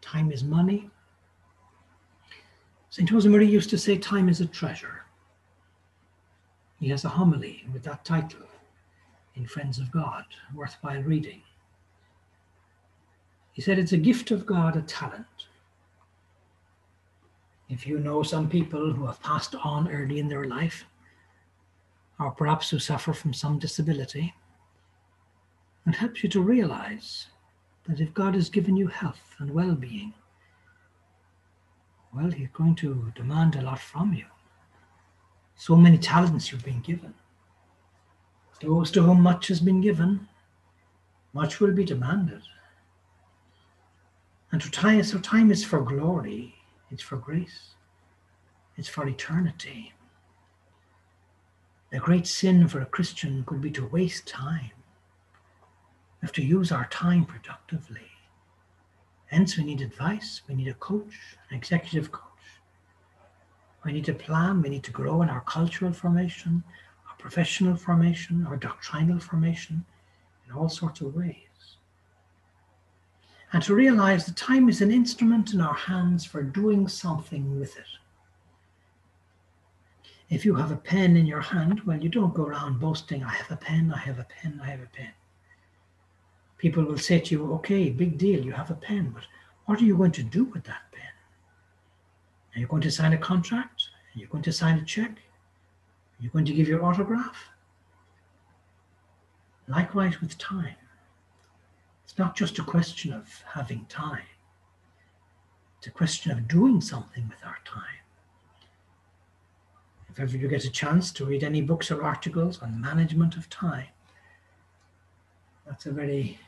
time 0.00 0.32
is 0.32 0.42
money. 0.42 0.90
St. 2.90 3.08
Josemaria 3.08 3.48
used 3.48 3.70
to 3.70 3.78
say 3.78 3.96
time 3.96 4.28
is 4.28 4.40
a 4.40 4.46
treasure. 4.46 5.04
He 6.80 6.88
has 6.88 7.04
a 7.04 7.08
homily 7.08 7.64
with 7.72 7.84
that 7.84 8.04
title 8.04 8.48
in 9.36 9.46
Friends 9.46 9.78
of 9.78 9.92
God, 9.92 10.24
worthwhile 10.52 11.04
reading. 11.04 11.42
He 13.52 13.62
said 13.62 13.78
it's 13.78 13.92
a 13.92 13.96
gift 13.96 14.32
of 14.32 14.44
God, 14.44 14.76
a 14.76 14.82
talent. 14.82 15.46
If 17.68 17.86
you 17.86 18.00
know 18.00 18.24
some 18.24 18.48
people 18.48 18.92
who 18.92 19.06
have 19.06 19.22
passed 19.22 19.54
on 19.54 19.88
early 19.88 20.18
in 20.18 20.26
their 20.26 20.46
life, 20.46 20.86
or 22.18 22.32
perhaps 22.32 22.68
who 22.70 22.80
suffer 22.80 23.12
from 23.12 23.32
some 23.32 23.60
disability, 23.60 24.34
it 25.86 25.94
helps 25.96 26.22
you 26.22 26.28
to 26.30 26.40
realize 26.40 27.26
that 27.86 28.00
if 28.00 28.14
God 28.14 28.34
has 28.34 28.48
given 28.48 28.76
you 28.76 28.86
health 28.86 29.34
and 29.38 29.50
well 29.50 29.74
being, 29.74 30.14
well, 32.14 32.30
He's 32.30 32.48
going 32.52 32.74
to 32.76 33.12
demand 33.14 33.56
a 33.56 33.62
lot 33.62 33.80
from 33.80 34.14
you. 34.14 34.24
So 35.56 35.76
many 35.76 35.98
talents 35.98 36.50
you've 36.50 36.64
been 36.64 36.80
given. 36.80 37.14
Those 38.60 38.90
to 38.92 39.02
whom 39.02 39.20
much 39.20 39.48
has 39.48 39.60
been 39.60 39.80
given, 39.80 40.28
much 41.32 41.60
will 41.60 41.72
be 41.72 41.84
demanded. 41.84 42.42
And 44.52 44.62
to 44.62 44.70
time, 44.70 45.02
so 45.02 45.18
time 45.18 45.50
is 45.50 45.64
for 45.64 45.80
glory, 45.82 46.54
it's 46.90 47.02
for 47.02 47.16
grace, 47.16 47.74
it's 48.76 48.88
for 48.88 49.06
eternity. 49.06 49.92
The 51.90 51.98
great 51.98 52.26
sin 52.26 52.68
for 52.68 52.80
a 52.80 52.86
Christian 52.86 53.44
could 53.44 53.60
be 53.60 53.70
to 53.72 53.86
waste 53.86 54.26
time. 54.26 54.70
Have 56.24 56.32
to 56.32 56.42
use 56.42 56.72
our 56.72 56.88
time 56.88 57.24
productively. 57.24 58.10
Hence, 59.26 59.56
we 59.56 59.64
need 59.64 59.80
advice, 59.80 60.40
we 60.48 60.54
need 60.54 60.68
a 60.68 60.74
coach, 60.74 61.14
an 61.50 61.56
executive 61.56 62.10
coach 62.10 62.24
we 63.84 63.92
need 63.92 64.04
to 64.06 64.14
plan, 64.14 64.62
we 64.62 64.70
need 64.70 64.82
to 64.84 64.90
grow 64.90 65.22
in 65.22 65.28
our 65.28 65.42
cultural 65.42 65.92
formation, 65.92 66.64
our 67.08 67.16
professional 67.16 67.76
formation, 67.76 68.46
our 68.46 68.56
doctrinal 68.56 69.20
formation, 69.20 69.84
in 70.46 70.54
all 70.54 70.68
sorts 70.68 71.00
of 71.00 71.14
ways. 71.14 71.36
And 73.52 73.62
to 73.62 73.74
realize 73.74 74.26
that 74.26 74.36
time 74.36 74.68
is 74.68 74.80
an 74.80 74.90
instrument 74.90 75.52
in 75.52 75.60
our 75.60 75.74
hands 75.74 76.24
for 76.24 76.42
doing 76.42 76.88
something 76.88 77.58
with 77.60 77.76
it. 77.76 77.84
If 80.30 80.44
you 80.44 80.54
have 80.54 80.72
a 80.72 80.76
pen 80.76 81.16
in 81.16 81.26
your 81.26 81.42
hand, 81.42 81.82
well, 81.84 82.02
you 82.02 82.08
don't 82.08 82.34
go 82.34 82.44
around 82.44 82.80
boasting, 82.80 83.22
I 83.22 83.34
have 83.34 83.50
a 83.50 83.56
pen, 83.56 83.92
I 83.94 83.98
have 83.98 84.18
a 84.18 84.24
pen, 84.24 84.60
I 84.62 84.70
have 84.70 84.80
a 84.80 84.86
pen. 84.86 85.10
People 86.64 86.84
will 86.84 86.96
say 86.96 87.20
to 87.20 87.34
you, 87.34 87.52
okay, 87.56 87.90
big 87.90 88.16
deal, 88.16 88.42
you 88.42 88.52
have 88.52 88.70
a 88.70 88.74
pen, 88.74 89.10
but 89.14 89.24
what 89.66 89.82
are 89.82 89.84
you 89.84 89.98
going 89.98 90.12
to 90.12 90.22
do 90.22 90.44
with 90.44 90.64
that 90.64 90.90
pen? 90.92 91.12
Are 92.56 92.58
you 92.58 92.66
going 92.66 92.80
to 92.80 92.90
sign 92.90 93.12
a 93.12 93.18
contract? 93.18 93.90
Are 94.16 94.18
you 94.18 94.26
going 94.28 94.44
to 94.44 94.50
sign 94.50 94.78
a 94.78 94.82
check? 94.82 95.10
Are 95.10 96.22
you 96.22 96.30
going 96.30 96.46
to 96.46 96.54
give 96.54 96.66
your 96.66 96.82
autograph? 96.82 97.50
Likewise 99.68 100.22
with 100.22 100.38
time. 100.38 100.76
It's 102.04 102.16
not 102.16 102.34
just 102.34 102.58
a 102.58 102.62
question 102.62 103.12
of 103.12 103.28
having 103.52 103.84
time. 103.90 104.30
It's 105.76 105.88
a 105.88 105.90
question 105.90 106.32
of 106.32 106.48
doing 106.48 106.80
something 106.80 107.28
with 107.28 107.44
our 107.44 107.58
time. 107.66 108.00
If 110.08 110.18
ever 110.18 110.34
you 110.34 110.48
get 110.48 110.64
a 110.64 110.70
chance 110.70 111.12
to 111.12 111.26
read 111.26 111.44
any 111.44 111.60
books 111.60 111.90
or 111.90 112.02
articles 112.02 112.62
on 112.62 112.80
management 112.80 113.36
of 113.36 113.50
time, 113.50 113.88
that's 115.66 115.84
a 115.84 115.92
very 115.92 116.38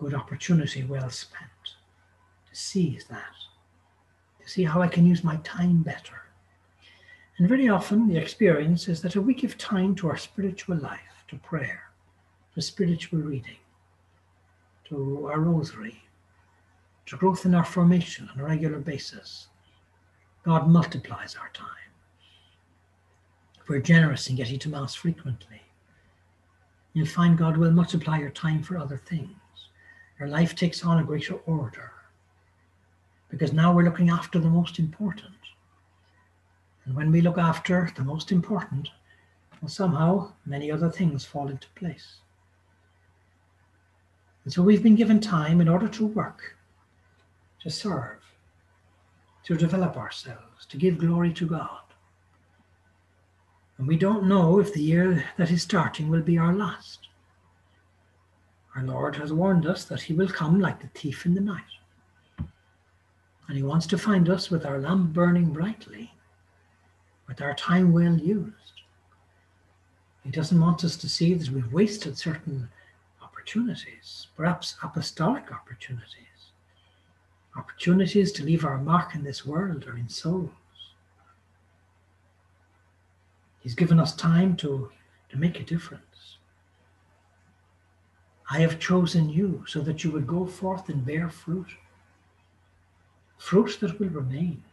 good 0.00 0.14
opportunity 0.14 0.82
well 0.82 1.10
spent 1.10 1.50
to 2.48 2.56
seize 2.56 3.04
that 3.04 3.34
to 4.42 4.48
see 4.48 4.64
how 4.64 4.80
I 4.82 4.88
can 4.88 5.06
use 5.06 5.22
my 5.22 5.36
time 5.44 5.82
better, 5.82 6.22
And 7.38 7.48
very 7.48 7.68
often 7.68 8.08
the 8.08 8.16
experience 8.16 8.88
is 8.88 9.00
that 9.02 9.16
if 9.16 9.22
we 9.22 9.34
give 9.34 9.56
time 9.56 9.94
to 9.96 10.08
our 10.08 10.16
spiritual 10.16 10.76
life, 10.76 11.24
to 11.28 11.36
prayer, 11.36 11.82
to 12.54 12.62
spiritual 12.62 13.20
reading, 13.20 13.56
to 14.88 15.28
our 15.30 15.40
rosary, 15.40 16.02
to 17.06 17.16
growth 17.16 17.44
in 17.44 17.54
our 17.54 17.64
formation 17.64 18.28
on 18.32 18.40
a 18.40 18.44
regular 18.44 18.78
basis. 18.78 19.48
God 20.44 20.68
multiplies 20.68 21.34
our 21.34 21.50
time. 21.52 21.66
If 23.60 23.68
we're 23.68 23.80
generous 23.80 24.28
in 24.28 24.36
getting 24.36 24.58
to 24.60 24.68
Mass 24.68 24.94
frequently, 24.94 25.60
you'll 26.92 27.06
find 27.06 27.36
God 27.36 27.56
will 27.56 27.72
multiply 27.72 28.18
your 28.18 28.30
time 28.30 28.62
for 28.62 28.78
other 28.78 28.96
things. 28.96 29.39
Your 30.20 30.28
life 30.28 30.54
takes 30.54 30.84
on 30.84 30.98
a 30.98 31.04
greater 31.04 31.36
order 31.46 31.92
because 33.30 33.54
now 33.54 33.72
we're 33.72 33.84
looking 33.84 34.10
after 34.10 34.38
the 34.38 34.50
most 34.50 34.78
important. 34.78 35.32
And 36.84 36.94
when 36.94 37.10
we 37.10 37.22
look 37.22 37.38
after 37.38 37.90
the 37.96 38.04
most 38.04 38.30
important, 38.30 38.90
well, 39.62 39.70
somehow 39.70 40.32
many 40.44 40.70
other 40.70 40.90
things 40.90 41.24
fall 41.24 41.48
into 41.48 41.68
place. 41.74 42.16
And 44.44 44.52
so 44.52 44.62
we've 44.62 44.82
been 44.82 44.94
given 44.94 45.20
time 45.20 45.60
in 45.60 45.68
order 45.68 45.88
to 45.88 46.06
work, 46.06 46.56
to 47.62 47.70
serve, 47.70 48.20
to 49.44 49.56
develop 49.56 49.96
ourselves, 49.96 50.66
to 50.68 50.76
give 50.76 50.98
glory 50.98 51.32
to 51.32 51.46
God. 51.46 51.80
And 53.78 53.88
we 53.88 53.96
don't 53.96 54.28
know 54.28 54.58
if 54.58 54.74
the 54.74 54.82
year 54.82 55.24
that 55.38 55.50
is 55.50 55.62
starting 55.62 56.10
will 56.10 56.20
be 56.20 56.36
our 56.36 56.54
last. 56.54 57.06
Our 58.76 58.84
Lord 58.84 59.16
has 59.16 59.32
warned 59.32 59.66
us 59.66 59.84
that 59.84 60.02
He 60.02 60.12
will 60.12 60.28
come 60.28 60.60
like 60.60 60.80
the 60.80 60.88
thief 60.88 61.26
in 61.26 61.34
the 61.34 61.40
night. 61.40 61.62
And 63.48 63.56
He 63.56 63.62
wants 63.62 63.86
to 63.88 63.98
find 63.98 64.28
us 64.28 64.50
with 64.50 64.64
our 64.64 64.78
lamp 64.78 65.12
burning 65.12 65.52
brightly, 65.52 66.12
with 67.26 67.40
our 67.40 67.54
time 67.54 67.92
well 67.92 68.16
used. 68.16 68.54
He 70.22 70.30
doesn't 70.30 70.60
want 70.60 70.84
us 70.84 70.96
to 70.96 71.08
see 71.08 71.34
that 71.34 71.50
we've 71.50 71.72
wasted 71.72 72.16
certain 72.16 72.68
opportunities, 73.22 74.28
perhaps 74.36 74.76
apostolic 74.82 75.50
opportunities, 75.50 76.52
opportunities 77.56 78.30
to 78.32 78.44
leave 78.44 78.64
our 78.64 78.78
mark 78.78 79.14
in 79.14 79.24
this 79.24 79.44
world 79.46 79.86
or 79.86 79.96
in 79.96 80.08
souls. 80.08 80.50
He's 83.60 83.74
given 83.74 83.98
us 83.98 84.14
time 84.14 84.56
to, 84.56 84.90
to 85.30 85.36
make 85.36 85.58
a 85.58 85.64
difference. 85.64 86.09
I 88.50 88.58
have 88.58 88.80
chosen 88.80 89.28
you 89.28 89.64
so 89.68 89.80
that 89.80 90.02
you 90.02 90.10
would 90.10 90.26
go 90.26 90.44
forth 90.44 90.88
and 90.88 91.06
bear 91.06 91.28
fruit, 91.28 91.68
fruit 93.38 93.78
that 93.80 93.98
will 94.00 94.08
remain. 94.08 94.64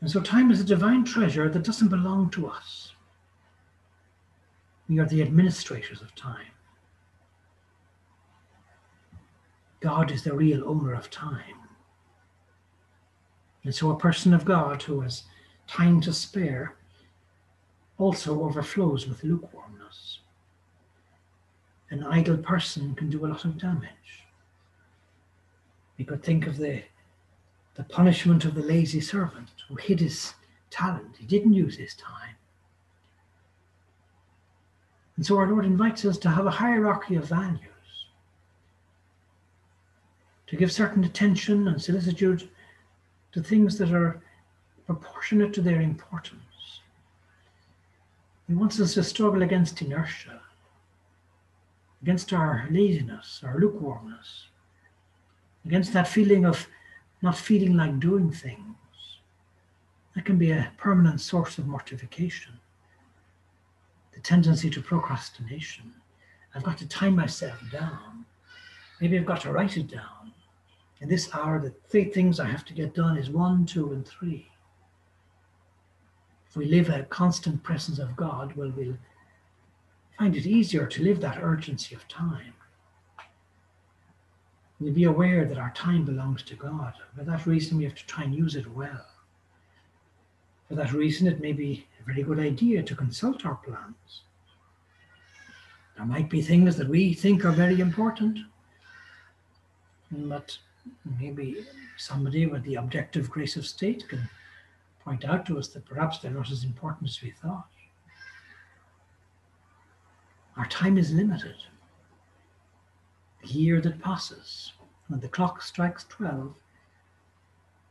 And 0.00 0.10
so 0.10 0.20
time 0.20 0.50
is 0.50 0.60
a 0.60 0.64
divine 0.64 1.04
treasure 1.04 1.50
that 1.50 1.62
doesn't 1.62 1.88
belong 1.88 2.30
to 2.30 2.48
us. 2.48 2.92
We 4.88 4.98
are 4.98 5.06
the 5.06 5.20
administrators 5.20 6.00
of 6.00 6.14
time. 6.14 6.46
God 9.80 10.10
is 10.10 10.24
the 10.24 10.34
real 10.34 10.66
owner 10.66 10.94
of 10.94 11.10
time. 11.10 11.60
And 13.64 13.74
so 13.74 13.90
a 13.90 13.98
person 13.98 14.32
of 14.32 14.46
God 14.46 14.82
who 14.82 15.00
has 15.00 15.24
time 15.66 16.00
to 16.00 16.14
spare 16.14 16.76
also 17.98 18.42
overflows 18.42 19.06
with 19.06 19.22
lukewarmness. 19.22 20.19
An 21.90 22.04
idle 22.04 22.36
person 22.36 22.94
can 22.94 23.10
do 23.10 23.26
a 23.26 23.28
lot 23.28 23.44
of 23.44 23.58
damage. 23.58 24.24
We 25.98 26.04
could 26.04 26.22
think 26.22 26.46
of 26.46 26.56
the, 26.56 26.82
the 27.74 27.84
punishment 27.84 28.44
of 28.44 28.54
the 28.54 28.62
lazy 28.62 29.00
servant 29.00 29.50
who 29.68 29.74
hid 29.74 30.00
his 30.00 30.34
talent. 30.70 31.16
He 31.18 31.26
didn't 31.26 31.52
use 31.52 31.76
his 31.76 31.94
time. 31.94 32.36
And 35.16 35.26
so 35.26 35.36
our 35.36 35.48
Lord 35.48 35.66
invites 35.66 36.04
us 36.04 36.16
to 36.18 36.30
have 36.30 36.46
a 36.46 36.50
hierarchy 36.50 37.16
of 37.16 37.26
values, 37.26 37.60
to 40.46 40.56
give 40.56 40.72
certain 40.72 41.04
attention 41.04 41.68
and 41.68 41.82
solicitude 41.82 42.48
to 43.32 43.42
things 43.42 43.76
that 43.78 43.92
are 43.92 44.22
proportionate 44.86 45.52
to 45.54 45.60
their 45.60 45.80
importance. 45.80 46.80
He 48.48 48.54
wants 48.54 48.80
us 48.80 48.94
to 48.94 49.04
struggle 49.04 49.42
against 49.42 49.82
inertia, 49.82 50.39
against 52.02 52.32
our 52.32 52.66
laziness, 52.70 53.42
our 53.44 53.58
lukewarmness, 53.58 54.46
against 55.64 55.92
that 55.92 56.08
feeling 56.08 56.44
of 56.46 56.66
not 57.22 57.36
feeling 57.36 57.76
like 57.76 58.00
doing 58.00 58.30
things. 58.30 58.76
That 60.14 60.24
can 60.24 60.38
be 60.38 60.50
a 60.50 60.72
permanent 60.78 61.20
source 61.20 61.58
of 61.58 61.66
mortification 61.66 62.58
the 64.20 64.20
tendency 64.20 64.68
to 64.70 64.82
procrastination. 64.82 65.92
I've 66.54 66.62
got 66.62 66.78
to 66.78 66.88
time 66.88 67.16
myself 67.16 67.58
down. 67.72 68.26
Maybe 69.00 69.18
I've 69.18 69.26
got 69.26 69.40
to 69.42 69.52
write 69.52 69.76
it 69.76 69.88
down. 69.88 70.32
In 71.00 71.08
this 71.08 71.32
hour, 71.34 71.58
the 71.58 71.72
three 71.88 72.04
things 72.04 72.38
I 72.38 72.46
have 72.46 72.64
to 72.66 72.74
get 72.74 72.94
done 72.94 73.16
is 73.16 73.30
one, 73.30 73.64
two, 73.64 73.92
and 73.92 74.06
three. 74.06 74.50
If 76.48 76.56
we 76.56 76.66
live 76.66 76.90
a 76.90 77.04
constant 77.04 77.62
presence 77.62 77.98
of 77.98 78.16
God, 78.16 78.54
well, 78.56 78.72
we'll 78.76 78.98
find 80.20 80.36
it 80.36 80.44
easier 80.44 80.86
to 80.86 81.02
live 81.02 81.18
that 81.18 81.38
urgency 81.42 81.94
of 81.94 82.06
time. 82.06 82.52
We'll 84.78 84.92
be 84.92 85.04
aware 85.04 85.46
that 85.46 85.56
our 85.56 85.72
time 85.74 86.04
belongs 86.04 86.42
to 86.42 86.56
God. 86.56 86.92
For 87.16 87.24
that 87.24 87.46
reason, 87.46 87.78
we 87.78 87.84
have 87.84 87.94
to 87.94 88.06
try 88.06 88.24
and 88.24 88.34
use 88.34 88.54
it 88.54 88.70
well. 88.70 89.06
For 90.68 90.74
that 90.74 90.92
reason, 90.92 91.26
it 91.26 91.40
may 91.40 91.54
be 91.54 91.86
a 92.02 92.04
very 92.04 92.22
good 92.22 92.38
idea 92.38 92.82
to 92.82 92.94
consult 92.94 93.46
our 93.46 93.54
plans. 93.54 94.24
There 95.96 96.04
might 96.04 96.28
be 96.28 96.42
things 96.42 96.76
that 96.76 96.88
we 96.88 97.14
think 97.14 97.46
are 97.46 97.52
very 97.52 97.80
important, 97.80 98.40
but 100.10 100.58
maybe 101.18 101.64
somebody 101.96 102.44
with 102.44 102.62
the 102.64 102.74
objective 102.74 103.30
grace 103.30 103.56
of 103.56 103.66
state 103.66 104.06
can 104.06 104.28
point 105.02 105.24
out 105.24 105.46
to 105.46 105.58
us 105.58 105.68
that 105.68 105.86
perhaps 105.86 106.18
they're 106.18 106.30
not 106.30 106.50
as 106.50 106.64
important 106.64 107.08
as 107.08 107.22
we 107.22 107.30
thought. 107.30 107.68
Our 110.60 110.66
time 110.66 110.98
is 110.98 111.10
limited. 111.10 111.54
The 113.40 113.48
year 113.48 113.80
that 113.80 114.02
passes, 114.02 114.74
when 115.08 115.18
the 115.18 115.28
clock 115.28 115.62
strikes 115.62 116.04
12, 116.10 116.54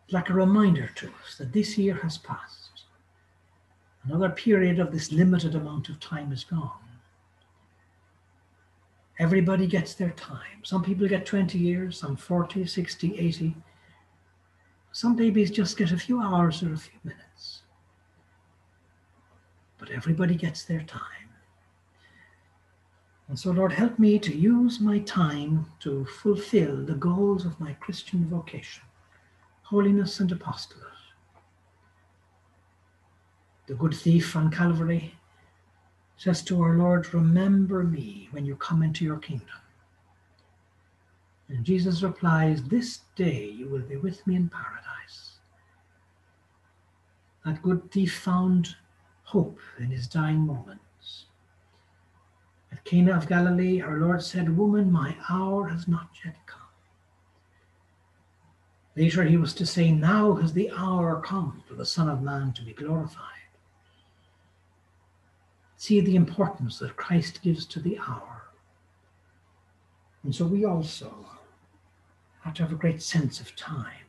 is 0.07 0.13
like 0.13 0.29
a 0.29 0.35
reminder 0.35 0.87
to 0.97 1.07
us 1.07 1.35
that 1.39 1.51
this 1.51 1.79
year 1.79 1.95
has 1.95 2.19
passed. 2.19 2.83
Another 4.03 4.29
period 4.29 4.77
of 4.77 4.91
this 4.91 5.11
limited 5.11 5.55
amount 5.55 5.89
of 5.89 5.99
time 5.99 6.31
is 6.31 6.43
gone. 6.43 6.69
Everybody 9.17 9.65
gets 9.65 9.95
their 9.95 10.11
time. 10.11 10.63
Some 10.63 10.83
people 10.83 11.07
get 11.07 11.25
20 11.25 11.57
years, 11.57 11.97
some 11.97 12.15
40, 12.15 12.67
60, 12.67 13.17
80. 13.17 13.55
Some 14.91 15.15
babies 15.15 15.49
just 15.49 15.75
get 15.75 15.91
a 15.91 15.97
few 15.97 16.21
hours 16.21 16.61
or 16.61 16.73
a 16.73 16.77
few 16.77 16.99
minutes. 17.03 17.63
But 19.79 19.89
everybody 19.89 20.35
gets 20.35 20.65
their 20.65 20.83
time. 20.83 21.28
And 23.29 23.39
so, 23.39 23.51
Lord, 23.51 23.71
help 23.71 23.99
me 23.99 24.19
to 24.19 24.35
use 24.35 24.79
my 24.79 24.99
time 24.99 25.67
to 25.81 26.03
fulfill 26.05 26.83
the 26.83 26.95
goals 26.95 27.45
of 27.45 27.59
my 27.59 27.73
Christian 27.73 28.27
vocation, 28.27 28.83
holiness 29.63 30.19
and 30.19 30.31
apostolate 30.31 30.89
the 33.69 33.75
good 33.75 33.93
thief 33.93 34.35
on 34.35 34.49
Calvary, 34.49 35.13
says 36.17 36.41
to 36.41 36.59
our 36.59 36.73
Lord, 36.73 37.13
Remember 37.13 37.83
me 37.83 38.27
when 38.31 38.43
you 38.43 38.55
come 38.55 38.81
into 38.81 39.05
your 39.05 39.19
kingdom. 39.19 39.61
And 41.49 41.63
Jesus 41.63 42.01
replies, 42.01 42.63
This 42.63 43.01
day 43.15 43.45
you 43.45 43.67
will 43.69 43.83
be 43.83 43.95
with 43.95 44.25
me 44.25 44.37
in 44.37 44.49
paradise. 44.49 45.37
That 47.45 47.61
good 47.61 47.91
thief 47.91 48.15
found 48.15 48.75
hope 49.21 49.59
in 49.77 49.91
his 49.91 50.07
dying 50.07 50.39
moments. 50.39 50.83
At 52.79 52.85
Cana 52.85 53.15
of 53.15 53.27
Galilee, 53.27 53.81
our 53.81 53.97
Lord 53.97 54.23
said, 54.23 54.57
Woman, 54.57 54.91
my 54.91 55.15
hour 55.29 55.67
has 55.67 55.87
not 55.87 56.09
yet 56.25 56.35
come. 56.45 56.59
Later 58.95 59.23
he 59.23 59.37
was 59.37 59.53
to 59.53 59.65
say, 59.65 59.91
Now 59.91 60.35
has 60.35 60.53
the 60.53 60.71
hour 60.75 61.21
come 61.21 61.63
for 61.67 61.75
the 61.75 61.85
Son 61.85 62.09
of 62.09 62.21
Man 62.21 62.53
to 62.53 62.63
be 62.63 62.73
glorified 62.73 63.39
see 65.79 66.01
the 66.01 66.17
importance 66.17 66.77
that 66.77 66.97
Christ 66.97 67.41
gives 67.41 67.65
to 67.67 67.79
the 67.79 67.97
hour. 67.99 68.43
And 70.25 70.35
so 70.35 70.45
we 70.45 70.65
also 70.65 71.25
have 72.41 72.53
to 72.55 72.63
have 72.63 72.73
a 72.73 72.75
great 72.75 73.01
sense 73.01 73.39
of 73.39 73.55
time. 73.55 74.05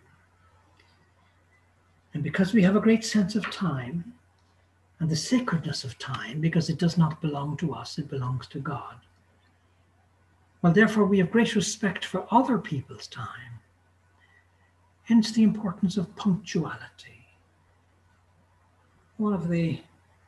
And 2.13 2.25
because 2.25 2.53
we 2.53 2.65
have 2.65 2.75
a 2.75 2.81
great 2.81 3.05
sense 3.05 3.37
of 3.37 3.49
time 3.53 4.15
and 5.01 5.09
the 5.09 5.17
sacredness 5.17 5.83
of 5.83 5.99
time, 5.99 6.41
because 6.41 6.69
it 6.69 6.79
does 6.79 6.97
not 6.99 7.21
belong 7.21 7.57
to 7.57 7.75
us, 7.75 7.99
it 7.99 8.09
belongs 8.09 8.47
to 8.49 8.59
God. 8.59 8.97
Well, 10.63 10.75
therefore, 10.75 11.07
we 11.07 11.19
have 11.19 11.31
great 11.31 11.55
respect 11.55 12.05
for 12.05 12.27
other 12.31 12.59
people's 12.59 13.07
time. 13.07 13.61
Hence 15.05 15.33
the 15.33 15.43
importance 15.43 15.97
of 15.97 16.15
punctuality, 16.17 17.27
one 19.17 19.33
of 19.33 19.49
the 19.49 19.81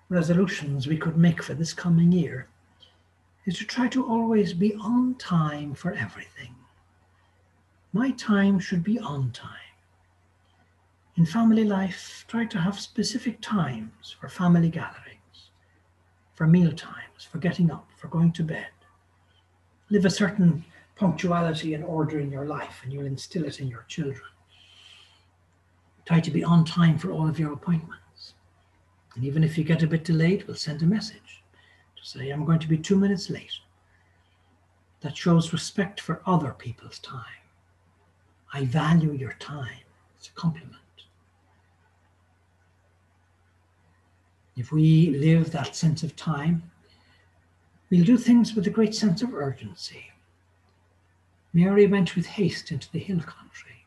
resolutions 0.08 0.86
we 0.86 0.96
could 0.96 1.16
make 1.16 1.42
for 1.42 1.54
this 1.54 1.72
coming 1.72 2.10
year 2.10 2.48
is 3.46 3.58
to 3.58 3.64
try 3.64 3.88
to 3.88 4.06
always 4.06 4.52
be 4.52 4.74
on 4.74 5.14
time 5.16 5.74
for 5.74 5.92
everything. 5.92 6.54
My 7.92 8.10
time 8.12 8.58
should 8.58 8.82
be 8.82 8.98
on 8.98 9.32
time. 9.32 9.61
In 11.14 11.26
family 11.26 11.64
life, 11.64 12.24
try 12.26 12.46
to 12.46 12.58
have 12.58 12.80
specific 12.80 13.42
times 13.42 14.16
for 14.18 14.30
family 14.30 14.70
gatherings, 14.70 15.50
for 16.34 16.46
meal 16.46 16.72
times, 16.72 17.28
for 17.30 17.36
getting 17.36 17.70
up, 17.70 17.86
for 17.98 18.08
going 18.08 18.32
to 18.32 18.42
bed. 18.42 18.68
Live 19.90 20.06
a 20.06 20.10
certain 20.10 20.64
punctuality 20.96 21.74
and 21.74 21.84
order 21.84 22.18
in 22.18 22.30
your 22.30 22.46
life, 22.46 22.80
and 22.82 22.92
you'll 22.92 23.04
instill 23.04 23.44
it 23.44 23.60
in 23.60 23.68
your 23.68 23.84
children. 23.88 24.30
Try 26.06 26.20
to 26.20 26.30
be 26.30 26.42
on 26.42 26.64
time 26.64 26.96
for 26.96 27.12
all 27.12 27.28
of 27.28 27.38
your 27.38 27.52
appointments. 27.52 28.32
And 29.14 29.22
even 29.22 29.44
if 29.44 29.58
you 29.58 29.64
get 29.64 29.82
a 29.82 29.86
bit 29.86 30.04
delayed, 30.04 30.46
we'll 30.46 30.56
send 30.56 30.80
a 30.80 30.86
message 30.86 31.42
to 31.96 32.04
say, 32.06 32.30
I'm 32.30 32.46
going 32.46 32.58
to 32.60 32.68
be 32.68 32.78
two 32.78 32.96
minutes 32.96 33.28
late. 33.28 33.52
That 35.02 35.16
shows 35.16 35.52
respect 35.52 36.00
for 36.00 36.22
other 36.24 36.52
people's 36.52 36.98
time. 37.00 37.42
I 38.54 38.64
value 38.64 39.12
your 39.12 39.34
time. 39.34 39.84
It's 40.16 40.28
a 40.28 40.32
compliment. 40.32 40.81
If 44.56 44.70
we 44.70 45.10
live 45.10 45.50
that 45.50 45.74
sense 45.74 46.02
of 46.02 46.14
time, 46.16 46.70
we'll 47.90 48.04
do 48.04 48.18
things 48.18 48.54
with 48.54 48.66
a 48.66 48.70
great 48.70 48.94
sense 48.94 49.22
of 49.22 49.34
urgency. 49.34 50.10
Mary 51.52 51.86
went 51.86 52.16
with 52.16 52.26
haste 52.26 52.70
into 52.70 52.90
the 52.92 52.98
hill 52.98 53.20
country. 53.20 53.86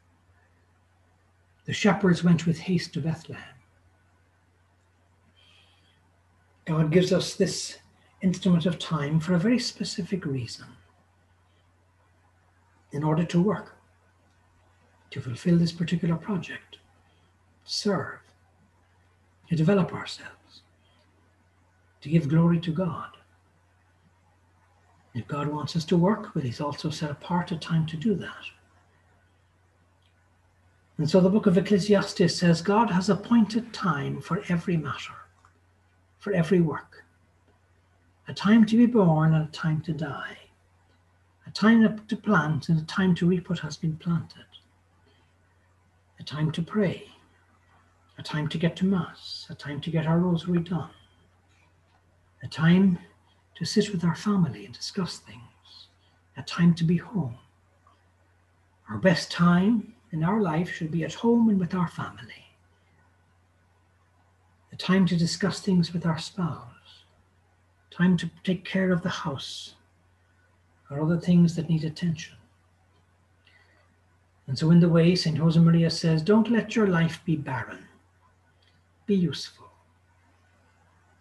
The 1.65 1.73
shepherds 1.73 2.23
went 2.23 2.45
with 2.45 2.59
haste 2.59 2.93
to 2.93 3.01
Bethlehem. 3.01 3.43
God 6.65 6.91
gives 6.91 7.11
us 7.13 7.35
this 7.35 7.77
instrument 8.21 8.65
of 8.65 8.79
time 8.79 9.19
for 9.19 9.35
a 9.35 9.39
very 9.39 9.59
specific 9.59 10.25
reason 10.25 10.65
in 12.91 13.03
order 13.03 13.23
to 13.25 13.41
work, 13.41 13.75
to 15.11 15.21
fulfill 15.21 15.57
this 15.57 15.71
particular 15.71 16.15
project, 16.15 16.77
serve, 17.65 18.19
to 19.49 19.55
develop 19.55 19.93
ourselves, 19.93 20.44
to 22.05 22.11
give 22.11 22.29
glory 22.29 22.59
to 22.59 22.71
God. 22.71 23.09
If 25.15 25.27
God 25.27 25.47
wants 25.47 25.75
us 25.75 25.85
to 25.85 25.97
work, 25.97 26.35
but 26.35 26.43
He's 26.43 26.61
also 26.61 26.91
set 26.91 27.09
apart 27.09 27.51
a 27.51 27.57
time 27.57 27.87
to 27.87 27.97
do 27.97 28.13
that. 28.13 28.45
And 30.99 31.09
so 31.09 31.19
the 31.19 31.31
book 31.31 31.47
of 31.47 31.57
Ecclesiastes 31.57 32.35
says 32.35 32.61
God 32.61 32.91
has 32.91 33.09
appointed 33.09 33.73
time 33.73 34.21
for 34.21 34.43
every 34.49 34.77
matter 34.77 35.15
for 36.19 36.31
every 36.33 36.61
work. 36.61 37.03
A 38.27 38.35
time 38.35 38.67
to 38.67 38.77
be 38.77 38.85
born 38.85 39.33
and 39.33 39.47
a 39.47 39.51
time 39.51 39.81
to 39.81 39.91
die. 39.91 40.37
A 41.47 41.51
time 41.51 42.01
to 42.07 42.15
plant 42.15 42.69
and 42.69 42.79
a 42.79 42.85
time 42.85 43.15
to 43.15 43.25
reap 43.25 43.49
what 43.49 43.59
has 43.59 43.77
been 43.77 43.97
planted. 43.97 44.45
A 46.19 46.23
time 46.23 46.51
to 46.51 46.61
pray. 46.61 47.07
A 48.19 48.21
time 48.21 48.47
to 48.49 48.59
get 48.59 48.75
to 48.75 48.85
Mass. 48.85 49.47
A 49.49 49.55
time 49.55 49.81
to 49.81 49.89
get 49.89 50.05
our 50.05 50.19
rosary 50.19 50.59
done. 50.59 50.91
A 52.45 52.47
time 52.47 52.97
to 53.55 53.65
sit 53.65 53.91
with 53.91 54.05
our 54.05 54.15
family 54.15 54.65
and 54.65 54.73
discuss 54.73 55.17
things. 55.17 55.41
A 56.37 56.43
time 56.43 56.73
to 56.75 56.85
be 56.85 56.95
home. 56.97 57.35
Our 58.89 58.99
best 58.99 59.31
time 59.31 59.95
in 60.13 60.23
our 60.23 60.39
life 60.39 60.71
should 60.71 60.91
be 60.91 61.03
at 61.03 61.15
home 61.15 61.49
and 61.49 61.59
with 61.59 61.75
our 61.75 61.89
family 61.89 62.45
a 64.75 64.77
time 64.77 65.05
to 65.05 65.15
discuss 65.15 65.61
things 65.61 65.93
with 65.93 66.05
our 66.05 66.17
spouse, 66.17 67.05
time 67.91 68.17
to 68.17 68.29
take 68.43 68.65
care 68.65 68.91
of 68.91 69.01
the 69.03 69.09
house 69.09 69.75
or 70.91 70.99
other 70.99 71.17
things 71.17 71.55
that 71.55 71.69
need 71.69 71.85
attention. 71.85 72.35
And 74.47 74.59
so, 74.59 74.71
in 74.71 74.81
the 74.81 74.89
way, 74.89 75.15
St. 75.15 75.37
Josemaria 75.37 75.89
says, 75.89 76.21
don't 76.21 76.51
let 76.51 76.75
your 76.75 76.87
life 76.87 77.21
be 77.25 77.37
barren. 77.37 77.85
Be 79.05 79.15
useful. 79.15 79.64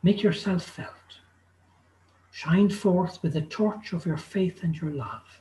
Make 0.04 0.22
yourself 0.22 0.62
felt. 0.62 0.90
Shine 2.30 2.68
forth 2.68 3.22
with 3.22 3.32
the 3.32 3.40
torch 3.40 3.94
of 3.94 4.04
your 4.04 4.18
faith 4.18 4.62
and 4.62 4.76
your 4.76 4.90
love. 4.90 5.40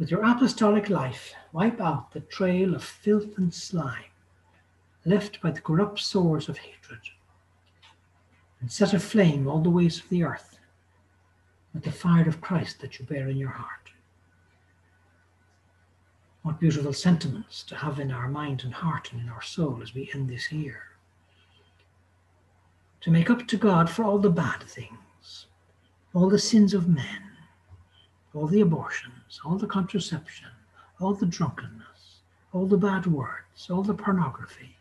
With 0.00 0.10
your 0.10 0.24
apostolic 0.24 0.90
life, 0.90 1.32
wipe 1.52 1.80
out 1.80 2.10
the 2.10 2.20
trail 2.20 2.74
of 2.74 2.82
filth 2.82 3.38
and 3.38 3.54
slime 3.54 4.10
left 5.04 5.40
by 5.40 5.52
the 5.52 5.60
corrupt 5.60 6.00
sores 6.00 6.48
of 6.48 6.58
hatred, 6.58 6.98
and 8.60 8.72
set 8.72 8.92
aflame 8.92 9.46
all 9.46 9.60
the 9.60 9.70
ways 9.70 10.00
of 10.00 10.08
the 10.08 10.24
earth 10.24 10.58
with 11.72 11.84
the 11.84 11.92
fire 11.92 12.28
of 12.28 12.40
Christ 12.40 12.80
that 12.80 12.98
you 12.98 13.04
bear 13.04 13.28
in 13.28 13.36
your 13.36 13.50
heart. 13.50 13.92
What 16.42 16.58
beautiful 16.58 16.92
sentiments 16.92 17.62
to 17.62 17.76
have 17.76 18.00
in 18.00 18.10
our 18.10 18.26
mind 18.26 18.64
and 18.64 18.74
heart 18.74 19.12
and 19.12 19.20
in 19.20 19.28
our 19.28 19.42
soul 19.42 19.78
as 19.84 19.94
we 19.94 20.10
end 20.12 20.28
this 20.28 20.50
year. 20.50 20.95
To 23.06 23.12
make 23.12 23.30
up 23.30 23.46
to 23.46 23.56
God 23.56 23.88
for 23.88 24.02
all 24.02 24.18
the 24.18 24.28
bad 24.28 24.64
things, 24.64 25.46
all 26.12 26.28
the 26.28 26.40
sins 26.40 26.74
of 26.74 26.88
men, 26.88 27.22
all 28.34 28.48
the 28.48 28.62
abortions, 28.62 29.40
all 29.44 29.56
the 29.56 29.68
contraception, 29.68 30.48
all 30.98 31.14
the 31.14 31.24
drunkenness, 31.24 32.22
all 32.52 32.66
the 32.66 32.76
bad 32.76 33.06
words, 33.06 33.70
all 33.70 33.84
the 33.84 33.94
pornography, 33.94 34.74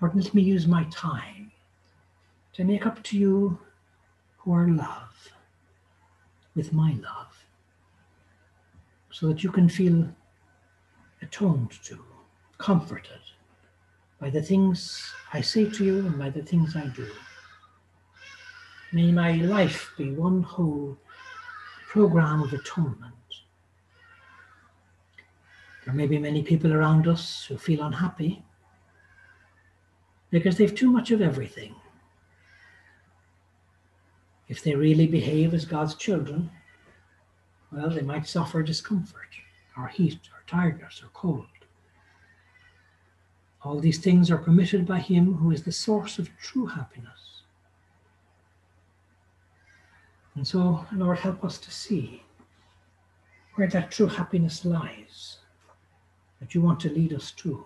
Lord, 0.00 0.14
let 0.14 0.32
me 0.34 0.42
use 0.42 0.68
my 0.68 0.84
time 0.84 1.50
to 2.52 2.62
make 2.62 2.86
up 2.86 3.02
to 3.02 3.18
you 3.18 3.58
who 4.36 4.52
are 4.52 4.68
love 4.68 5.32
with 6.54 6.72
my 6.72 6.92
love 6.92 7.44
so 9.10 9.26
that 9.26 9.42
you 9.42 9.50
can 9.50 9.68
feel 9.68 10.06
atoned 11.22 11.72
to, 11.82 11.98
comforted 12.58 13.21
by 14.22 14.30
the 14.30 14.40
things 14.40 15.12
I 15.32 15.40
say 15.40 15.68
to 15.68 15.84
you 15.84 15.98
and 16.06 16.16
by 16.16 16.30
the 16.30 16.42
things 16.42 16.76
I 16.76 16.86
do. 16.86 17.08
May 18.92 19.10
my 19.10 19.32
life 19.32 19.90
be 19.98 20.12
one 20.12 20.44
whole 20.44 20.96
program 21.88 22.40
of 22.40 22.52
atonement. 22.52 23.14
There 25.84 25.92
may 25.92 26.06
be 26.06 26.20
many 26.20 26.44
people 26.44 26.72
around 26.72 27.08
us 27.08 27.46
who 27.46 27.58
feel 27.58 27.82
unhappy 27.82 28.44
because 30.30 30.56
they've 30.56 30.72
too 30.72 30.92
much 30.92 31.10
of 31.10 31.20
everything. 31.20 31.74
If 34.46 34.62
they 34.62 34.76
really 34.76 35.08
behave 35.08 35.52
as 35.52 35.64
God's 35.64 35.96
children, 35.96 36.48
well, 37.72 37.90
they 37.90 38.02
might 38.02 38.28
suffer 38.28 38.62
discomfort, 38.62 39.30
or 39.76 39.88
heat, 39.88 40.20
or 40.32 40.44
tiredness, 40.46 41.02
or 41.02 41.08
cold. 41.12 41.51
All 43.64 43.78
these 43.78 43.98
things 43.98 44.30
are 44.30 44.38
permitted 44.38 44.86
by 44.86 44.98
Him 44.98 45.34
who 45.34 45.50
is 45.50 45.62
the 45.62 45.72
source 45.72 46.18
of 46.18 46.36
true 46.38 46.66
happiness. 46.66 47.42
And 50.34 50.46
so, 50.46 50.86
Lord, 50.92 51.18
help 51.18 51.44
us 51.44 51.58
to 51.58 51.70
see 51.70 52.22
where 53.54 53.68
that 53.68 53.90
true 53.90 54.06
happiness 54.06 54.64
lies 54.64 55.38
that 56.40 56.54
you 56.54 56.60
want 56.60 56.80
to 56.80 56.90
lead 56.90 57.12
us 57.12 57.30
to. 57.32 57.64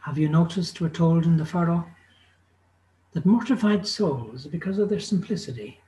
Have 0.00 0.18
you 0.18 0.28
noticed, 0.28 0.80
we're 0.80 0.88
told 0.88 1.24
in 1.24 1.36
the 1.36 1.44
furrow, 1.46 1.86
that 3.12 3.26
mortified 3.26 3.86
souls, 3.86 4.46
because 4.46 4.78
of 4.78 4.88
their 4.88 5.00
simplicity, 5.00 5.80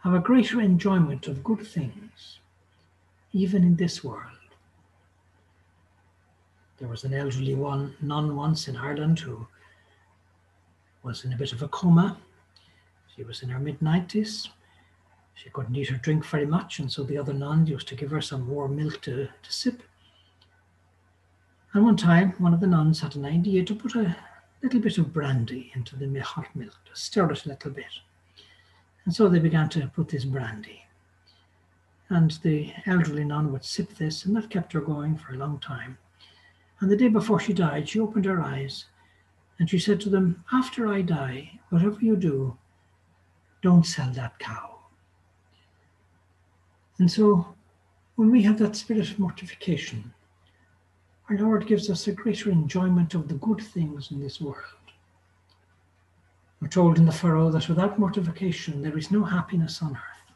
have 0.00 0.14
a 0.14 0.20
greater 0.20 0.60
enjoyment 0.60 1.26
of 1.26 1.42
good 1.42 1.66
things, 1.66 2.38
even 3.32 3.64
in 3.64 3.76
this 3.76 4.04
world. 4.04 4.35
There 6.78 6.88
was 6.88 7.04
an 7.04 7.14
elderly 7.14 7.54
one 7.54 7.94
nun 8.02 8.36
once 8.36 8.68
in 8.68 8.76
Ireland 8.76 9.20
who 9.20 9.46
was 11.02 11.24
in 11.24 11.32
a 11.32 11.36
bit 11.36 11.52
of 11.52 11.62
a 11.62 11.68
coma. 11.68 12.18
She 13.14 13.22
was 13.22 13.42
in 13.42 13.48
her 13.48 13.58
mid 13.58 13.80
90s. 13.80 14.48
She 15.34 15.50
couldn't 15.50 15.76
eat 15.76 15.90
or 15.90 15.96
drink 15.96 16.24
very 16.26 16.46
much, 16.46 16.78
and 16.78 16.90
so 16.90 17.02
the 17.02 17.16
other 17.16 17.32
nun 17.32 17.66
used 17.66 17.88
to 17.88 17.94
give 17.94 18.10
her 18.10 18.20
some 18.20 18.48
warm 18.48 18.76
milk 18.76 19.00
to, 19.02 19.28
to 19.42 19.52
sip. 19.52 19.82
And 21.72 21.84
one 21.84 21.96
time, 21.96 22.32
one 22.38 22.54
of 22.54 22.60
the 22.60 22.66
nuns 22.66 23.00
had 23.00 23.16
an 23.16 23.24
idea 23.24 23.64
to 23.64 23.74
put 23.74 23.94
a 23.94 24.16
little 24.62 24.80
bit 24.80 24.98
of 24.98 25.12
brandy 25.12 25.70
into 25.74 25.96
the 25.96 26.18
hot 26.20 26.54
milk, 26.54 26.76
to 26.86 26.96
stir 26.96 27.30
it 27.30 27.44
a 27.44 27.50
little 27.50 27.70
bit. 27.70 28.00
And 29.04 29.14
so 29.14 29.28
they 29.28 29.38
began 29.38 29.68
to 29.70 29.90
put 29.94 30.08
this 30.08 30.24
brandy. 30.24 30.82
And 32.08 32.32
the 32.42 32.72
elderly 32.86 33.24
nun 33.24 33.52
would 33.52 33.64
sip 33.64 33.94
this, 33.94 34.24
and 34.24 34.36
that 34.36 34.50
kept 34.50 34.72
her 34.72 34.80
going 34.80 35.16
for 35.16 35.34
a 35.34 35.38
long 35.38 35.58
time. 35.58 35.98
And 36.80 36.90
the 36.90 36.96
day 36.96 37.08
before 37.08 37.40
she 37.40 37.52
died, 37.52 37.88
she 37.88 38.00
opened 38.00 38.26
her 38.26 38.40
eyes 38.40 38.86
and 39.58 39.68
she 39.68 39.78
said 39.78 40.00
to 40.00 40.10
them, 40.10 40.44
After 40.52 40.88
I 40.88 41.00
die, 41.00 41.58
whatever 41.70 41.98
you 42.00 42.16
do, 42.16 42.56
don't 43.62 43.86
sell 43.86 44.10
that 44.12 44.38
cow. 44.38 44.76
And 46.98 47.10
so, 47.10 47.54
when 48.16 48.30
we 48.30 48.42
have 48.42 48.58
that 48.58 48.76
spirit 48.76 49.10
of 49.10 49.18
mortification, 49.18 50.12
our 51.28 51.38
Lord 51.38 51.66
gives 51.66 51.90
us 51.90 52.06
a 52.06 52.12
greater 52.12 52.50
enjoyment 52.50 53.14
of 53.14 53.28
the 53.28 53.34
good 53.34 53.60
things 53.60 54.10
in 54.10 54.20
this 54.20 54.40
world. 54.40 54.56
We're 56.60 56.68
told 56.68 56.98
in 56.98 57.04
the 57.04 57.12
furrow 57.12 57.50
that 57.50 57.68
without 57.68 57.98
mortification 57.98 58.82
there 58.82 58.96
is 58.96 59.10
no 59.10 59.24
happiness 59.24 59.82
on 59.82 59.92
earth. 59.92 60.34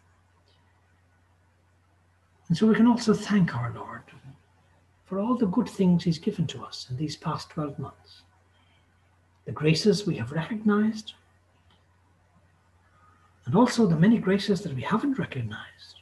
And 2.48 2.56
so 2.56 2.66
we 2.66 2.74
can 2.74 2.86
also 2.86 3.14
thank 3.14 3.56
our 3.56 3.72
Lord 3.72 4.02
for 5.10 5.18
all 5.18 5.34
the 5.34 5.46
good 5.46 5.68
things 5.68 6.04
He's 6.04 6.20
given 6.20 6.46
to 6.46 6.62
us 6.62 6.86
in 6.88 6.96
these 6.96 7.16
past 7.16 7.50
12 7.50 7.80
months. 7.80 8.22
The 9.44 9.50
graces 9.50 10.06
we 10.06 10.14
have 10.14 10.30
recognized, 10.30 11.14
and 13.44 13.56
also 13.56 13.86
the 13.86 13.96
many 13.96 14.18
graces 14.18 14.60
that 14.60 14.72
we 14.72 14.82
haven't 14.82 15.18
recognized. 15.18 15.96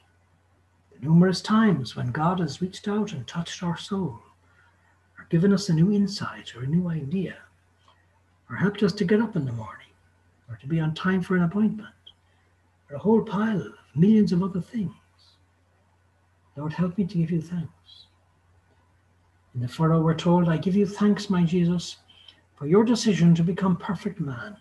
The 0.92 1.06
numerous 1.06 1.40
times 1.40 1.96
when 1.96 2.12
God 2.12 2.40
has 2.40 2.60
reached 2.60 2.86
out 2.86 3.12
and 3.12 3.26
touched 3.26 3.62
our 3.62 3.78
soul, 3.78 4.20
or 5.18 5.26
given 5.30 5.54
us 5.54 5.70
a 5.70 5.74
new 5.74 5.90
insight 5.90 6.54
or 6.54 6.64
a 6.64 6.66
new 6.66 6.90
idea, 6.90 7.38
or 8.50 8.56
helped 8.56 8.82
us 8.82 8.92
to 8.92 9.06
get 9.06 9.22
up 9.22 9.36
in 9.36 9.46
the 9.46 9.52
morning, 9.52 9.88
or 10.50 10.56
to 10.56 10.66
be 10.66 10.80
on 10.80 10.92
time 10.92 11.22
for 11.22 11.34
an 11.34 11.44
appointment, 11.44 11.94
or 12.90 12.96
a 12.96 13.00
whole 13.00 13.22
pile 13.22 13.62
of 13.62 13.74
millions 13.94 14.32
of 14.32 14.42
other 14.42 14.60
things. 14.60 14.92
Lord, 16.56 16.74
help 16.74 16.98
me 16.98 17.06
to 17.06 17.16
give 17.16 17.30
you 17.30 17.40
thanks. 17.40 18.07
In 19.58 19.62
the 19.62 19.66
furrow, 19.66 20.00
we're 20.00 20.14
told, 20.14 20.48
I 20.48 20.56
give 20.56 20.76
you 20.76 20.86
thanks, 20.86 21.28
my 21.28 21.42
Jesus, 21.42 21.96
for 22.54 22.68
your 22.68 22.84
decision 22.84 23.34
to 23.34 23.42
become 23.42 23.76
perfect 23.76 24.20
man 24.20 24.56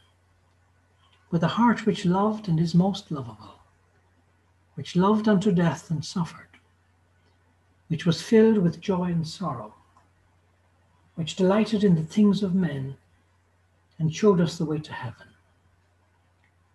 with 1.29 1.43
a 1.43 1.49
heart 1.49 1.85
which 1.85 2.03
loved 2.03 2.47
and 2.47 2.59
is 2.59 2.73
most 2.73 3.11
lovable, 3.11 3.59
which 4.73 4.95
loved 4.95 5.27
unto 5.27 5.51
death 5.51 5.91
and 5.91 6.03
suffered, 6.03 6.57
which 7.89 8.07
was 8.07 8.23
filled 8.23 8.57
with 8.57 8.81
joy 8.81 9.03
and 9.03 9.27
sorrow, 9.27 9.75
which 11.13 11.35
delighted 11.35 11.83
in 11.83 11.93
the 11.93 12.01
things 12.01 12.41
of 12.41 12.55
men 12.55 12.97
and 13.99 14.15
showed 14.15 14.41
us 14.41 14.57
the 14.57 14.65
way 14.65 14.79
to 14.79 14.93
heaven, 14.93 15.27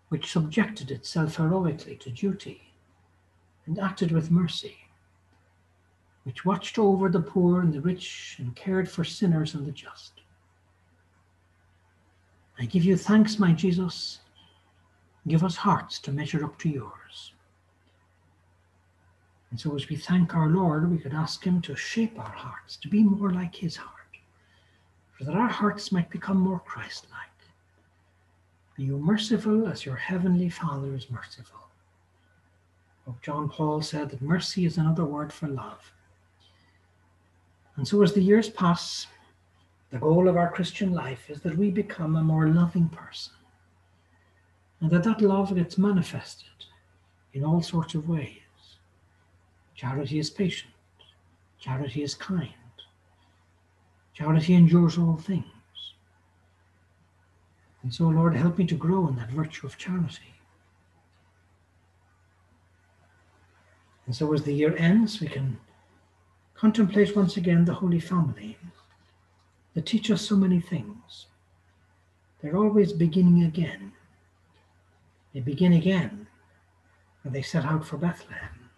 which 0.07 0.31
subjected 0.31 0.91
itself 0.91 1.35
heroically 1.35 1.97
to 1.97 2.09
duty 2.09 2.71
and 3.65 3.77
acted 3.77 4.13
with 4.13 4.31
mercy, 4.31 4.77
which 6.23 6.45
watched 6.45 6.79
over 6.79 7.09
the 7.09 7.21
poor 7.21 7.61
and 7.61 7.73
the 7.73 7.81
rich 7.81 8.37
and 8.39 8.55
cared 8.55 8.89
for 8.89 9.03
sinners 9.03 9.55
and 9.55 9.65
the 9.65 9.71
just. 9.71 10.13
I 12.59 12.65
give 12.65 12.83
you 12.83 12.95
thanks, 12.95 13.39
my 13.39 13.51
Jesus, 13.51 14.19
Give 15.27 15.43
us 15.43 15.55
hearts 15.55 15.99
to 15.99 16.11
measure 16.11 16.43
up 16.43 16.57
to 16.59 16.69
yours. 16.69 17.33
And 19.51 19.59
so, 19.59 19.75
as 19.75 19.87
we 19.87 19.95
thank 19.95 20.35
our 20.35 20.49
Lord, 20.49 20.89
we 20.91 20.97
could 20.97 21.13
ask 21.13 21.43
Him 21.43 21.61
to 21.61 21.75
shape 21.75 22.19
our 22.19 22.31
hearts 22.31 22.75
to 22.77 22.89
be 22.89 23.03
more 23.03 23.31
like 23.31 23.55
His 23.55 23.77
heart, 23.77 24.17
so 25.17 25.25
that 25.25 25.35
our 25.35 25.47
hearts 25.47 25.91
might 25.91 26.09
become 26.09 26.37
more 26.37 26.59
Christ 26.59 27.07
like. 27.11 27.29
Be 28.75 28.85
you 28.85 28.97
merciful 28.97 29.67
as 29.67 29.85
your 29.85 29.95
heavenly 29.95 30.49
Father 30.49 30.93
is 30.95 31.09
merciful. 31.09 31.59
Pope 33.05 33.21
John 33.21 33.47
Paul 33.47 33.81
said 33.81 34.09
that 34.09 34.21
mercy 34.21 34.65
is 34.65 34.77
another 34.77 35.05
word 35.05 35.31
for 35.31 35.47
love. 35.47 35.91
And 37.75 37.87
so, 37.87 38.01
as 38.03 38.13
the 38.13 38.21
years 38.21 38.49
pass, 38.49 39.07
the 39.89 39.97
goal 39.99 40.27
of 40.27 40.37
our 40.37 40.51
Christian 40.51 40.93
life 40.93 41.29
is 41.29 41.41
that 41.41 41.57
we 41.57 41.71
become 41.71 42.15
a 42.15 42.23
more 42.23 42.47
loving 42.47 42.89
person 42.89 43.33
and 44.81 44.91
that 44.91 45.03
that 45.03 45.21
love 45.21 45.55
gets 45.55 45.77
manifested 45.77 46.49
in 47.33 47.43
all 47.43 47.61
sorts 47.61 47.95
of 47.95 48.09
ways. 48.09 48.39
Charity 49.75 50.19
is 50.19 50.29
patient, 50.29 50.73
charity 51.59 52.03
is 52.03 52.15
kind, 52.15 52.53
charity 54.13 54.53
endures 54.53 54.97
all 54.97 55.15
things. 55.15 55.45
And 57.81 57.93
so, 57.93 58.05
Lord, 58.05 58.35
help 58.35 58.57
me 58.57 58.65
to 58.67 58.75
grow 58.75 59.07
in 59.07 59.15
that 59.17 59.29
virtue 59.29 59.67
of 59.67 59.77
charity. 59.77 60.35
And 64.05 64.15
so, 64.15 64.33
as 64.33 64.43
the 64.43 64.53
year 64.53 64.75
ends, 64.77 65.21
we 65.21 65.27
can 65.27 65.59
contemplate 66.63 67.13
once 67.13 67.35
again 67.35 67.65
the 67.65 67.73
Holy 67.73 67.99
Family 67.99 68.57
that 69.73 69.85
teach 69.85 70.09
us 70.09 70.21
so 70.21 70.33
many 70.37 70.61
things. 70.61 71.25
They're 72.39 72.55
always 72.55 72.93
beginning 72.93 73.43
again 73.43 73.91
they 75.33 75.41
begin 75.41 75.73
again 75.73 76.25
when 77.23 77.33
they 77.33 77.41
set 77.41 77.65
out 77.65 77.85
for 77.85 77.97
Bethlehem. 77.97 78.69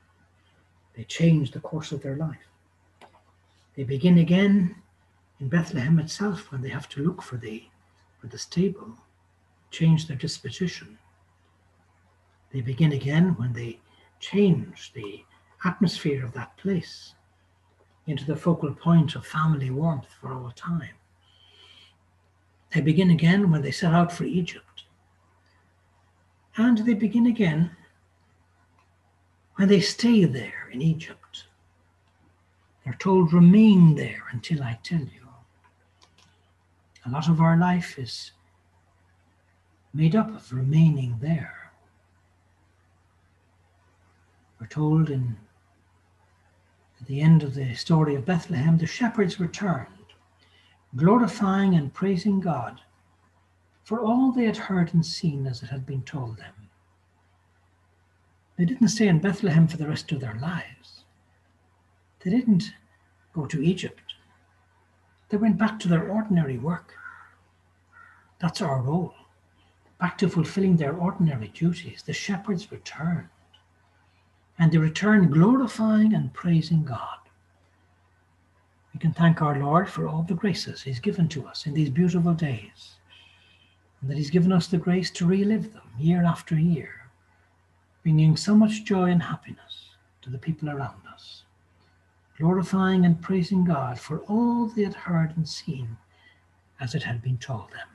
They 0.95 1.04
change 1.04 1.52
the 1.52 1.60
course 1.60 1.91
of 1.91 2.02
their 2.02 2.15
life. 2.15 2.48
They 3.76 3.84
begin 3.84 4.17
again 4.17 4.76
in 5.39 5.50
Bethlehem 5.50 6.00
itself 6.00 6.52
when 6.52 6.62
they 6.62 6.69
have 6.69 6.89
to 6.89 7.04
look 7.04 7.21
for 7.21 7.38
the 7.38 7.65
for 8.19 8.26
the 8.26 8.39
stable, 8.39 8.93
change 9.69 10.08
their 10.08 10.17
disposition. 10.17 10.98
They 12.52 12.62
begin 12.62 12.93
again 12.93 13.36
when 13.38 13.54
they 13.54 13.80
change 14.19 14.91
the 14.93 15.24
atmosphere 15.65 16.26
of 16.26 16.34
that 16.34 16.58
place 16.58 17.13
into 18.08 18.26
the 18.26 18.36
focal 18.36 18.74
point 18.74 19.15
of 19.15 19.26
family 19.26 19.70
warmth 19.70 20.08
for 20.22 20.34
all 20.34 20.52
time. 20.52 20.96
They 22.74 22.82
begin 22.82 23.10
again 23.10 23.52
when 23.52 23.62
they 23.62 23.72
set 23.72 23.94
out 23.94 24.12
for 24.12 24.26
Egypt 24.26 24.84
and 26.58 26.78
they 26.80 26.94
begin 26.94 27.26
again 27.26 27.72
when 29.56 29.68
they 29.68 29.80
stay 29.80 30.26
there 30.26 30.70
in 30.72 30.82
Egypt. 30.82 31.46
They're 32.84 32.98
told, 33.00 33.34
remain 33.34 33.96
there 33.96 34.24
until 34.32 34.62
I 34.62 34.80
tell 34.84 35.00
you. 35.00 35.28
A 37.06 37.10
lot 37.10 37.30
of 37.30 37.41
our 37.41 37.58
life 37.58 37.98
is 37.98 38.32
made 39.94 40.15
up 40.15 40.30
of 40.36 40.52
remaining 40.52 41.18
there. 41.22 41.72
We're 44.60 44.68
told 44.68 45.10
in 45.10 45.38
at 47.06 47.10
the 47.10 47.22
end 47.22 47.44
of 47.44 47.54
the 47.54 47.76
story 47.76 48.15
of 48.15 48.26
Bethlehem, 48.26 48.80
the 48.80 48.88
shepherds 48.88 49.39
returned, 49.39 49.86
glorifying 50.96 51.76
and 51.76 51.94
praising 51.94 52.39
God 52.39 52.82
for 53.84 54.00
all 54.00 54.32
they 54.32 54.46
had 54.46 54.58
heard 54.58 54.91
and 54.91 55.06
seen 55.06 55.46
as 55.46 55.62
it 55.62 55.68
had 55.68 55.86
been 55.86 56.02
told 56.02 56.38
them. 56.38 56.56
They 58.58 58.65
didn't 58.65 58.88
stay 58.88 59.08
in 59.08 59.20
Bethlehem 59.20 59.68
for 59.68 59.78
the 59.78 59.88
rest 59.88 60.12
of 60.13 60.20
their 60.20 60.34
lives. 60.34 61.04
They 62.24 62.32
didn't 62.32 62.74
go 63.34 63.46
to 63.46 63.63
Egypt. 63.63 64.15
They 65.30 65.38
went 65.38 65.60
back 65.60 65.78
to 65.82 65.88
their 65.88 66.10
ordinary 66.10 66.58
work. 66.58 66.96
That's 68.39 68.63
our 68.63 68.82
role. 68.82 69.13
Back 70.00 70.18
to 70.18 70.28
fulfilling 70.28 70.78
their 70.78 70.96
ordinary 70.96 71.50
duties. 71.50 72.02
The 72.02 72.13
shepherds 72.13 72.72
returned. 72.72 73.30
And 74.58 74.72
they 74.72 74.78
returned 74.78 75.34
glorifying 75.34 76.13
and 76.13 76.34
praising 76.34 76.84
God. 76.84 77.18
We 78.94 79.00
can 79.00 79.13
thank 79.13 79.41
our 79.41 79.60
Lord 79.60 79.89
for 79.89 80.08
all 80.08 80.24
the 80.24 80.34
graces 80.34 80.82
He's 80.82 81.00
given 81.00 81.28
to 81.30 81.46
us 81.46 81.65
in 81.65 81.74
these 81.74 81.89
beautiful 81.89 82.34
days 82.34 82.96
and 84.02 84.10
that 84.10 84.18
He's 84.18 84.30
given 84.30 84.52
us 84.52 84.68
the 84.68 84.78
grace 84.78 85.12
to 85.12 85.26
relive 85.26 85.74
them 85.74 85.82
year 85.98 86.24
after 86.24 86.56
year, 86.56 87.10
bringing 88.04 88.38
so 88.38 88.56
much 88.56 88.86
joy 88.86 89.10
and 89.10 89.24
happiness 89.24 89.96
to 90.22 90.30
the 90.30 90.38
people 90.38 90.70
around 90.70 91.02
us, 91.12 91.44
glorifying 92.38 93.04
and 93.04 93.22
praising 93.22 93.65
God 93.65 94.00
for 94.00 94.20
all 94.30 94.68
they 94.68 94.84
had 94.84 94.94
heard 94.94 95.36
and 95.36 95.50
seen 95.50 95.98
as 96.80 96.96
it 96.96 97.04
had 97.04 97.22
been 97.22 97.38
told 97.38 97.72
them. 97.72 97.88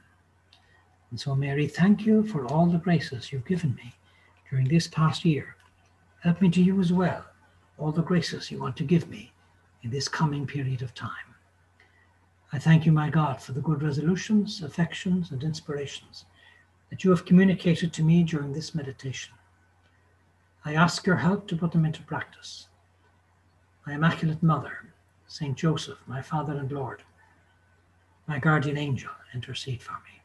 And 1.11 1.21
so, 1.21 1.35
Mary, 1.35 1.67
thank 1.67 2.07
you 2.07 2.27
for 2.27 2.47
all 2.47 2.67
the 2.67 2.79
graces 2.79 3.33
you've 3.33 3.47
given 3.47 3.75
me 3.75 3.95
during 4.51 4.69
this 4.69 4.87
past 4.87 5.25
year. 5.25 5.57
Help 6.21 6.41
me 6.41 6.51
to 6.51 6.63
use 6.63 6.93
well 6.93 7.25
all 7.79 7.93
the 7.93 8.03
graces 8.03 8.51
you 8.51 8.59
want 8.59 8.77
to 8.77 8.85
give 8.85 9.09
me 9.09 9.33
in 9.83 9.91
this 9.91 10.09
coming 10.09 10.47
period 10.47 10.83
of 10.83 10.95
time. 10.95 11.35
I 12.53 12.59
thank 12.59 12.85
you, 12.85 12.93
my 12.93 13.09
God, 13.09 13.41
for 13.41 13.53
the 13.53 13.61
good 13.61 13.83
resolutions, 13.83 14.63
affections, 14.63 15.31
and 15.31 15.43
inspirations 15.43 16.27
that 16.91 17.05
you 17.05 17.11
have 17.11 17.25
communicated 17.25 17.93
to 17.95 18.03
me 18.03 18.23
during 18.23 18.53
this 18.53 18.75
meditation. 18.75 19.33
I 20.65 20.75
ask 20.75 21.07
your 21.07 21.17
help 21.17 21.49
to 21.49 21.57
put 21.57 21.73
them 21.73 21.87
into 21.87 22.03
practice. 22.03 22.69
My 23.87 23.95
Immaculate 23.95 24.43
Mother, 24.43 24.93
Saint 25.27 25.57
Joseph, 25.57 25.99
my 26.07 26.21
Father 26.21 26.53
and 26.53 26.71
Lord, 26.71 27.03
my 28.27 28.39
guardian 28.39 28.77
angel, 28.77 29.11
intercede 29.33 29.81
for 29.81 29.93
me. 29.93 30.20